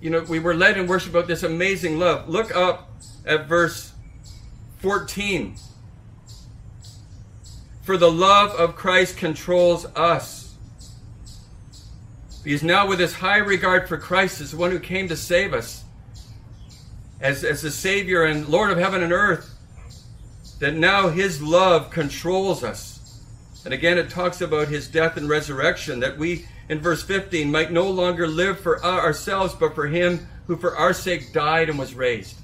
you 0.01 0.09
know, 0.09 0.21
we 0.21 0.39
were 0.39 0.53
led 0.53 0.77
in 0.77 0.87
worship 0.87 1.11
about 1.11 1.27
this 1.27 1.43
amazing 1.43 1.99
love. 1.99 2.29
Look 2.29 2.55
up 2.55 2.89
at 3.25 3.47
verse 3.47 3.93
14. 4.77 5.55
For 7.83 7.97
the 7.97 8.11
love 8.11 8.51
of 8.51 8.75
Christ 8.75 9.17
controls 9.17 9.85
us 9.95 10.39
because 12.43 12.63
now, 12.63 12.87
with 12.87 12.99
this 12.99 13.13
high 13.13 13.37
regard 13.37 13.87
for 13.89 13.97
Christ 13.97 14.39
as 14.39 14.51
the 14.51 14.57
one 14.57 14.71
who 14.71 14.79
came 14.79 15.09
to 15.09 15.17
save 15.17 15.53
us, 15.53 15.83
as, 17.19 17.43
as 17.43 17.61
the 17.61 17.71
Savior 17.71 18.23
and 18.23 18.47
Lord 18.47 18.71
of 18.71 18.77
heaven 18.77 19.03
and 19.03 19.11
earth, 19.11 19.53
that 20.59 20.73
now 20.73 21.09
His 21.09 21.41
love 21.41 21.89
controls 21.89 22.63
us. 22.63 22.88
And 23.69 23.75
again, 23.75 23.99
it 23.99 24.09
talks 24.09 24.41
about 24.41 24.67
his 24.67 24.87
death 24.87 25.15
and 25.15 25.29
resurrection, 25.29 25.99
that 25.99 26.17
we, 26.17 26.47
in 26.69 26.79
verse 26.79 27.03
15, 27.03 27.51
might 27.51 27.71
no 27.71 27.87
longer 27.87 28.25
live 28.25 28.59
for 28.59 28.83
uh, 28.83 28.97
ourselves, 28.97 29.53
but 29.53 29.75
for 29.75 29.85
him 29.85 30.27
who 30.47 30.57
for 30.57 30.75
our 30.75 30.91
sake 30.91 31.33
died 31.33 31.69
and 31.69 31.77
was 31.77 31.93
raised. 31.93 32.39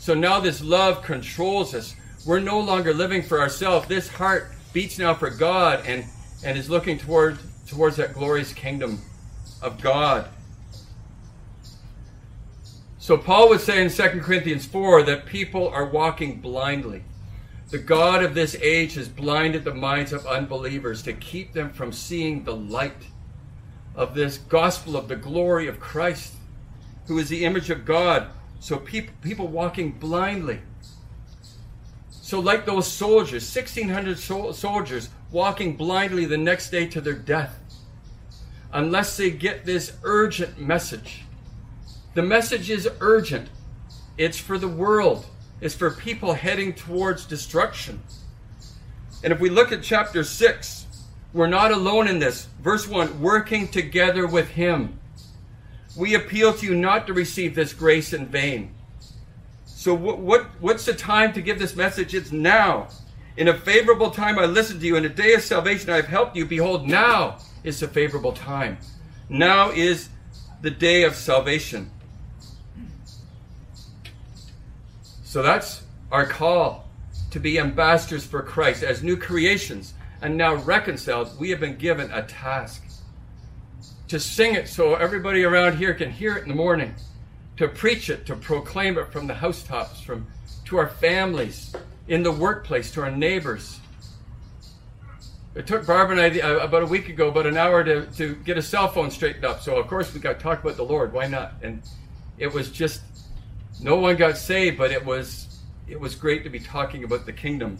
So 0.00 0.14
now 0.14 0.40
this 0.40 0.60
love 0.60 1.04
controls 1.04 1.72
us. 1.72 1.94
We're 2.26 2.40
no 2.40 2.58
longer 2.58 2.92
living 2.92 3.22
for 3.22 3.40
ourselves. 3.40 3.86
This 3.86 4.08
heart 4.08 4.50
beats 4.72 4.98
now 4.98 5.14
for 5.14 5.30
God 5.30 5.86
and, 5.86 6.04
and 6.44 6.58
is 6.58 6.68
looking 6.68 6.98
toward, 6.98 7.38
towards 7.68 7.94
that 7.98 8.14
glorious 8.14 8.52
kingdom 8.52 9.00
of 9.62 9.80
God. 9.80 10.28
So 12.98 13.16
Paul 13.16 13.50
would 13.50 13.60
say 13.60 13.80
in 13.84 13.88
2 13.88 14.20
Corinthians 14.20 14.66
4 14.66 15.04
that 15.04 15.26
people 15.26 15.68
are 15.68 15.86
walking 15.86 16.40
blindly. 16.40 17.04
The 17.70 17.78
God 17.78 18.22
of 18.24 18.34
this 18.34 18.56
age 18.62 18.94
has 18.94 19.08
blinded 19.08 19.62
the 19.62 19.74
minds 19.74 20.14
of 20.14 20.26
unbelievers 20.26 21.02
to 21.02 21.12
keep 21.12 21.52
them 21.52 21.70
from 21.70 21.92
seeing 21.92 22.44
the 22.44 22.56
light 22.56 23.08
of 23.94 24.14
this 24.14 24.38
gospel 24.38 24.96
of 24.96 25.08
the 25.08 25.16
glory 25.16 25.68
of 25.68 25.78
Christ, 25.78 26.32
who 27.06 27.18
is 27.18 27.28
the 27.28 27.44
image 27.44 27.68
of 27.68 27.84
God. 27.84 28.28
So 28.58 28.78
people, 28.78 29.12
people 29.20 29.48
walking 29.48 29.92
blindly. 29.92 30.60
So, 32.10 32.40
like 32.40 32.64
those 32.64 32.86
soldiers, 32.86 33.54
1,600 33.54 34.18
soldiers 34.54 35.10
walking 35.30 35.76
blindly 35.76 36.24
the 36.24 36.38
next 36.38 36.70
day 36.70 36.86
to 36.86 37.00
their 37.00 37.14
death, 37.14 37.58
unless 38.72 39.16
they 39.16 39.30
get 39.30 39.66
this 39.66 39.92
urgent 40.04 40.58
message. 40.58 41.24
The 42.14 42.22
message 42.22 42.70
is 42.70 42.88
urgent, 43.00 43.48
it's 44.16 44.38
for 44.38 44.58
the 44.58 44.68
world 44.68 45.26
is 45.60 45.74
for 45.74 45.90
people 45.90 46.34
heading 46.34 46.72
towards 46.72 47.24
destruction. 47.24 48.02
And 49.22 49.32
if 49.32 49.40
we 49.40 49.50
look 49.50 49.72
at 49.72 49.82
chapter 49.82 50.22
6, 50.22 50.86
we're 51.32 51.48
not 51.48 51.72
alone 51.72 52.08
in 52.08 52.18
this. 52.18 52.46
Verse 52.60 52.86
1 52.86 53.20
working 53.20 53.68
together 53.68 54.26
with 54.26 54.48
Him. 54.48 54.98
We 55.96 56.14
appeal 56.14 56.52
to 56.54 56.66
you 56.66 56.74
not 56.74 57.06
to 57.08 57.12
receive 57.12 57.54
this 57.54 57.72
grace 57.72 58.12
in 58.12 58.26
vain. 58.26 58.74
So, 59.64 59.94
what, 59.94 60.18
what, 60.18 60.46
what's 60.60 60.84
the 60.84 60.94
time 60.94 61.32
to 61.32 61.42
give 61.42 61.58
this 61.58 61.76
message? 61.76 62.14
It's 62.14 62.32
now. 62.32 62.88
In 63.36 63.48
a 63.48 63.54
favorable 63.54 64.10
time, 64.10 64.38
I 64.38 64.46
listened 64.46 64.80
to 64.80 64.86
you. 64.86 64.96
In 64.96 65.04
a 65.04 65.08
day 65.08 65.34
of 65.34 65.42
salvation, 65.42 65.90
I 65.90 65.96
have 65.96 66.08
helped 66.08 66.36
you. 66.36 66.44
Behold, 66.44 66.86
now 66.86 67.38
is 67.62 67.78
the 67.80 67.88
favorable 67.88 68.32
time. 68.32 68.78
Now 69.28 69.70
is 69.70 70.08
the 70.62 70.70
day 70.70 71.04
of 71.04 71.14
salvation. 71.14 71.90
So 75.28 75.42
that's 75.42 75.82
our 76.10 76.24
call 76.24 76.88
to 77.32 77.38
be 77.38 77.58
ambassadors 77.58 78.24
for 78.24 78.40
Christ 78.40 78.82
as 78.82 79.02
new 79.02 79.14
creations 79.14 79.92
and 80.22 80.38
now 80.38 80.54
reconciled. 80.54 81.38
We 81.38 81.50
have 81.50 81.60
been 81.60 81.76
given 81.76 82.10
a 82.12 82.22
task 82.22 82.82
to 84.08 84.18
sing 84.18 84.54
it 84.54 84.70
so 84.70 84.94
everybody 84.94 85.44
around 85.44 85.76
here 85.76 85.92
can 85.92 86.10
hear 86.10 86.38
it 86.38 86.44
in 86.44 86.48
the 86.48 86.54
morning, 86.54 86.94
to 87.58 87.68
preach 87.68 88.08
it, 88.08 88.24
to 88.24 88.36
proclaim 88.36 88.96
it 88.96 89.12
from 89.12 89.26
the 89.26 89.34
housetops, 89.34 90.00
from 90.00 90.26
to 90.64 90.78
our 90.78 90.88
families, 90.88 91.76
in 92.08 92.22
the 92.22 92.32
workplace, 92.32 92.90
to 92.92 93.02
our 93.02 93.10
neighbors. 93.10 93.80
It 95.54 95.66
took 95.66 95.86
Barbara 95.86 96.16
and 96.16 96.36
I 96.36 96.40
uh, 96.40 96.56
about 96.60 96.84
a 96.84 96.86
week 96.86 97.10
ago, 97.10 97.28
about 97.28 97.44
an 97.44 97.58
hour 97.58 97.84
to, 97.84 98.06
to 98.16 98.34
get 98.34 98.56
a 98.56 98.62
cell 98.62 98.88
phone 98.88 99.10
straightened 99.10 99.44
up. 99.44 99.60
So, 99.60 99.76
of 99.76 99.88
course, 99.88 100.14
we 100.14 100.20
got 100.20 100.38
to 100.38 100.42
talk 100.42 100.62
about 100.62 100.78
the 100.78 100.84
Lord. 100.84 101.12
Why 101.12 101.26
not? 101.26 101.52
And 101.60 101.82
it 102.38 102.50
was 102.50 102.70
just 102.70 103.02
no 103.80 103.96
one 103.96 104.16
got 104.16 104.36
saved, 104.36 104.78
but 104.78 104.90
it 104.90 105.04
was 105.04 105.60
it 105.86 105.98
was 105.98 106.14
great 106.14 106.44
to 106.44 106.50
be 106.50 106.60
talking 106.60 107.04
about 107.04 107.24
the 107.24 107.32
kingdom. 107.32 107.78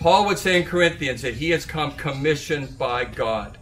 Paul 0.00 0.26
would 0.26 0.38
say 0.38 0.60
in 0.60 0.66
Corinthians 0.66 1.22
that 1.22 1.34
he 1.34 1.50
has 1.50 1.64
come 1.64 1.92
commissioned 1.92 2.76
by 2.76 3.04
God. 3.04 3.56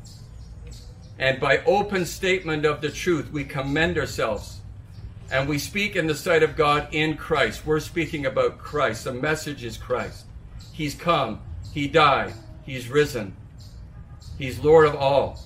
And 1.18 1.38
by 1.38 1.58
open 1.66 2.06
statement 2.06 2.64
of 2.64 2.80
the 2.80 2.90
truth, 2.90 3.30
we 3.30 3.44
commend 3.44 3.98
ourselves. 3.98 4.60
And 5.30 5.46
we 5.46 5.58
speak 5.58 5.96
in 5.96 6.06
the 6.06 6.14
sight 6.14 6.42
of 6.42 6.56
God 6.56 6.88
in 6.92 7.18
Christ. 7.18 7.66
We're 7.66 7.78
speaking 7.80 8.24
about 8.24 8.56
Christ. 8.56 9.04
The 9.04 9.12
message 9.12 9.64
is 9.64 9.76
Christ. 9.76 10.24
He's 10.72 10.94
come. 10.94 11.42
He 11.74 11.86
died. 11.86 12.32
He's 12.64 12.88
risen. 12.88 13.36
He's 14.38 14.58
Lord 14.60 14.86
of 14.86 14.94
all. 14.96 15.38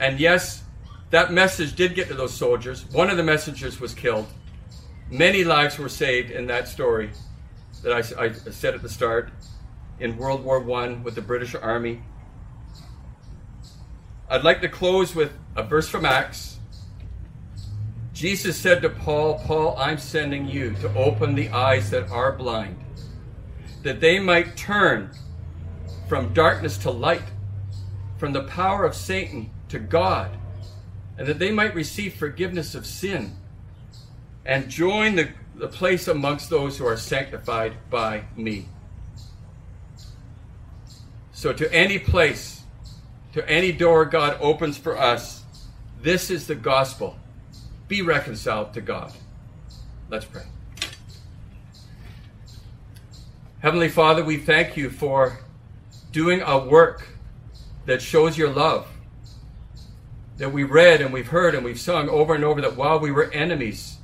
And 0.00 0.18
yes, 0.18 0.62
that 1.10 1.32
message 1.32 1.74
did 1.74 1.94
get 1.94 2.08
to 2.08 2.14
those 2.14 2.34
soldiers. 2.34 2.84
One 2.92 3.08
of 3.08 3.16
the 3.16 3.22
messengers 3.22 3.80
was 3.80 3.94
killed. 3.94 4.26
Many 5.10 5.42
lives 5.42 5.78
were 5.78 5.88
saved 5.88 6.30
in 6.30 6.46
that 6.48 6.68
story 6.68 7.10
that 7.82 7.92
I, 7.92 8.24
I 8.24 8.32
said 8.32 8.74
at 8.74 8.82
the 8.82 8.88
start 8.88 9.30
in 10.00 10.16
World 10.18 10.44
War 10.44 10.58
I 10.78 10.88
with 10.94 11.14
the 11.14 11.22
British 11.22 11.54
Army. 11.54 12.02
I'd 14.28 14.44
like 14.44 14.60
to 14.60 14.68
close 14.68 15.14
with 15.14 15.32
a 15.56 15.62
verse 15.62 15.88
from 15.88 16.04
Acts. 16.04 16.58
Jesus 18.12 18.58
said 18.58 18.82
to 18.82 18.90
Paul, 18.90 19.38
Paul, 19.46 19.76
I'm 19.78 19.96
sending 19.96 20.46
you 20.46 20.74
to 20.80 20.94
open 20.94 21.34
the 21.34 21.48
eyes 21.50 21.88
that 21.90 22.10
are 22.10 22.32
blind, 22.32 22.76
that 23.82 24.00
they 24.00 24.18
might 24.18 24.56
turn 24.56 25.10
from 26.08 26.34
darkness 26.34 26.76
to 26.78 26.90
light, 26.90 27.22
from 28.18 28.32
the 28.32 28.42
power 28.42 28.84
of 28.84 28.94
Satan 28.94 29.50
to 29.68 29.78
God 29.78 30.36
and 31.18 31.26
that 31.26 31.40
they 31.40 31.50
might 31.50 31.74
receive 31.74 32.14
forgiveness 32.14 32.76
of 32.76 32.86
sin 32.86 33.36
and 34.46 34.68
join 34.68 35.16
the, 35.16 35.28
the 35.56 35.68
place 35.68 36.06
amongst 36.06 36.48
those 36.48 36.78
who 36.78 36.86
are 36.86 36.96
sanctified 36.96 37.74
by 37.90 38.22
me. 38.36 38.66
So, 41.32 41.52
to 41.52 41.72
any 41.72 41.98
place, 41.98 42.62
to 43.32 43.48
any 43.48 43.72
door 43.72 44.04
God 44.04 44.38
opens 44.40 44.78
for 44.78 44.96
us, 44.96 45.44
this 46.00 46.30
is 46.30 46.46
the 46.46 46.54
gospel. 46.54 47.16
Be 47.88 48.02
reconciled 48.02 48.72
to 48.74 48.80
God. 48.80 49.12
Let's 50.08 50.24
pray. 50.24 50.44
Heavenly 53.60 53.88
Father, 53.88 54.24
we 54.24 54.36
thank 54.36 54.76
you 54.76 54.88
for 54.88 55.40
doing 56.12 56.42
a 56.42 56.58
work 56.58 57.08
that 57.86 58.00
shows 58.00 58.38
your 58.38 58.50
love 58.50 58.86
that 60.38 60.52
we 60.52 60.64
read 60.64 61.00
and 61.00 61.12
we've 61.12 61.28
heard 61.28 61.54
and 61.54 61.64
we've 61.64 61.80
sung 61.80 62.08
over 62.08 62.34
and 62.34 62.44
over 62.44 62.60
that 62.62 62.76
while 62.76 62.98
we 62.98 63.10
were 63.10 63.30
enemies, 63.32 63.98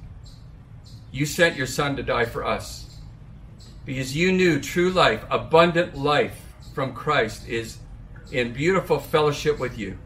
you 1.11 1.25
sent 1.25 1.57
your 1.57 1.67
Son 1.67 1.97
to 1.97 2.03
die 2.03 2.25
for 2.25 2.45
us. 2.45 2.99
Because 3.85 4.17
you 4.17 4.33
knew 4.33 4.61
true 4.61 4.91
life, 4.91 5.25
abundant 5.31 5.97
life 5.97 6.41
from 6.75 6.93
Christ 6.93 7.49
is 7.49 7.79
in 8.33 8.53
beautiful 8.53 8.99
fellowship 8.99 9.59
with 9.59 9.79
you. 9.79 9.99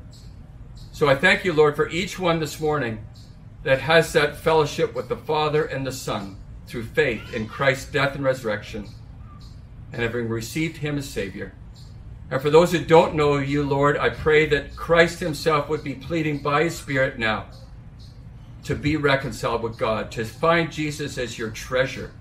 So 0.92 1.08
I 1.08 1.14
thank 1.14 1.44
you, 1.44 1.52
Lord, 1.52 1.76
for 1.76 1.88
each 1.88 2.18
one 2.18 2.40
this 2.40 2.60
morning 2.60 3.04
that 3.62 3.80
has 3.80 4.12
that 4.12 4.36
fellowship 4.36 4.94
with 4.94 5.08
the 5.08 5.16
Father 5.16 5.64
and 5.64 5.86
the 5.86 5.92
Son 5.92 6.36
through 6.66 6.84
faith 6.84 7.32
in 7.32 7.48
Christ's 7.48 7.90
death 7.90 8.14
and 8.14 8.24
resurrection 8.24 8.86
and 9.92 10.02
having 10.02 10.28
received 10.28 10.78
him 10.78 10.98
as 10.98 11.08
Savior. 11.08 11.54
And 12.30 12.42
for 12.42 12.50
those 12.50 12.72
who 12.72 12.84
don't 12.84 13.14
know 13.14 13.38
you, 13.38 13.62
Lord, 13.62 13.96
I 13.96 14.10
pray 14.10 14.46
that 14.46 14.76
Christ 14.76 15.20
Himself 15.20 15.68
would 15.68 15.82
be 15.82 15.94
pleading 15.94 16.38
by 16.42 16.64
His 16.64 16.76
Spirit 16.76 17.18
now 17.18 17.46
to 18.64 18.74
be 18.74 18.96
reconciled 18.96 19.62
with 19.62 19.78
God, 19.78 20.10
to 20.12 20.24
find 20.24 20.70
Jesus 20.70 21.16
as 21.16 21.38
your 21.38 21.50
treasure, 21.50 22.12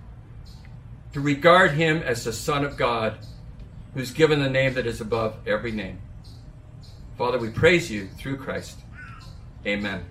to 1.11 1.19
regard 1.19 1.71
Him 1.71 1.97
as 1.97 2.23
the 2.23 2.31
Son 2.31 2.63
of 2.63 2.77
God, 2.77 3.17
who's 3.93 4.11
given 4.11 4.39
the 4.39 4.49
name 4.49 4.73
that 4.75 4.87
is 4.87 5.01
above 5.01 5.35
every 5.45 5.71
name. 5.71 5.99
Father, 7.17 7.37
we 7.37 7.49
praise 7.49 7.91
you 7.91 8.07
through 8.17 8.37
Christ. 8.37 8.79
Amen. 9.65 10.05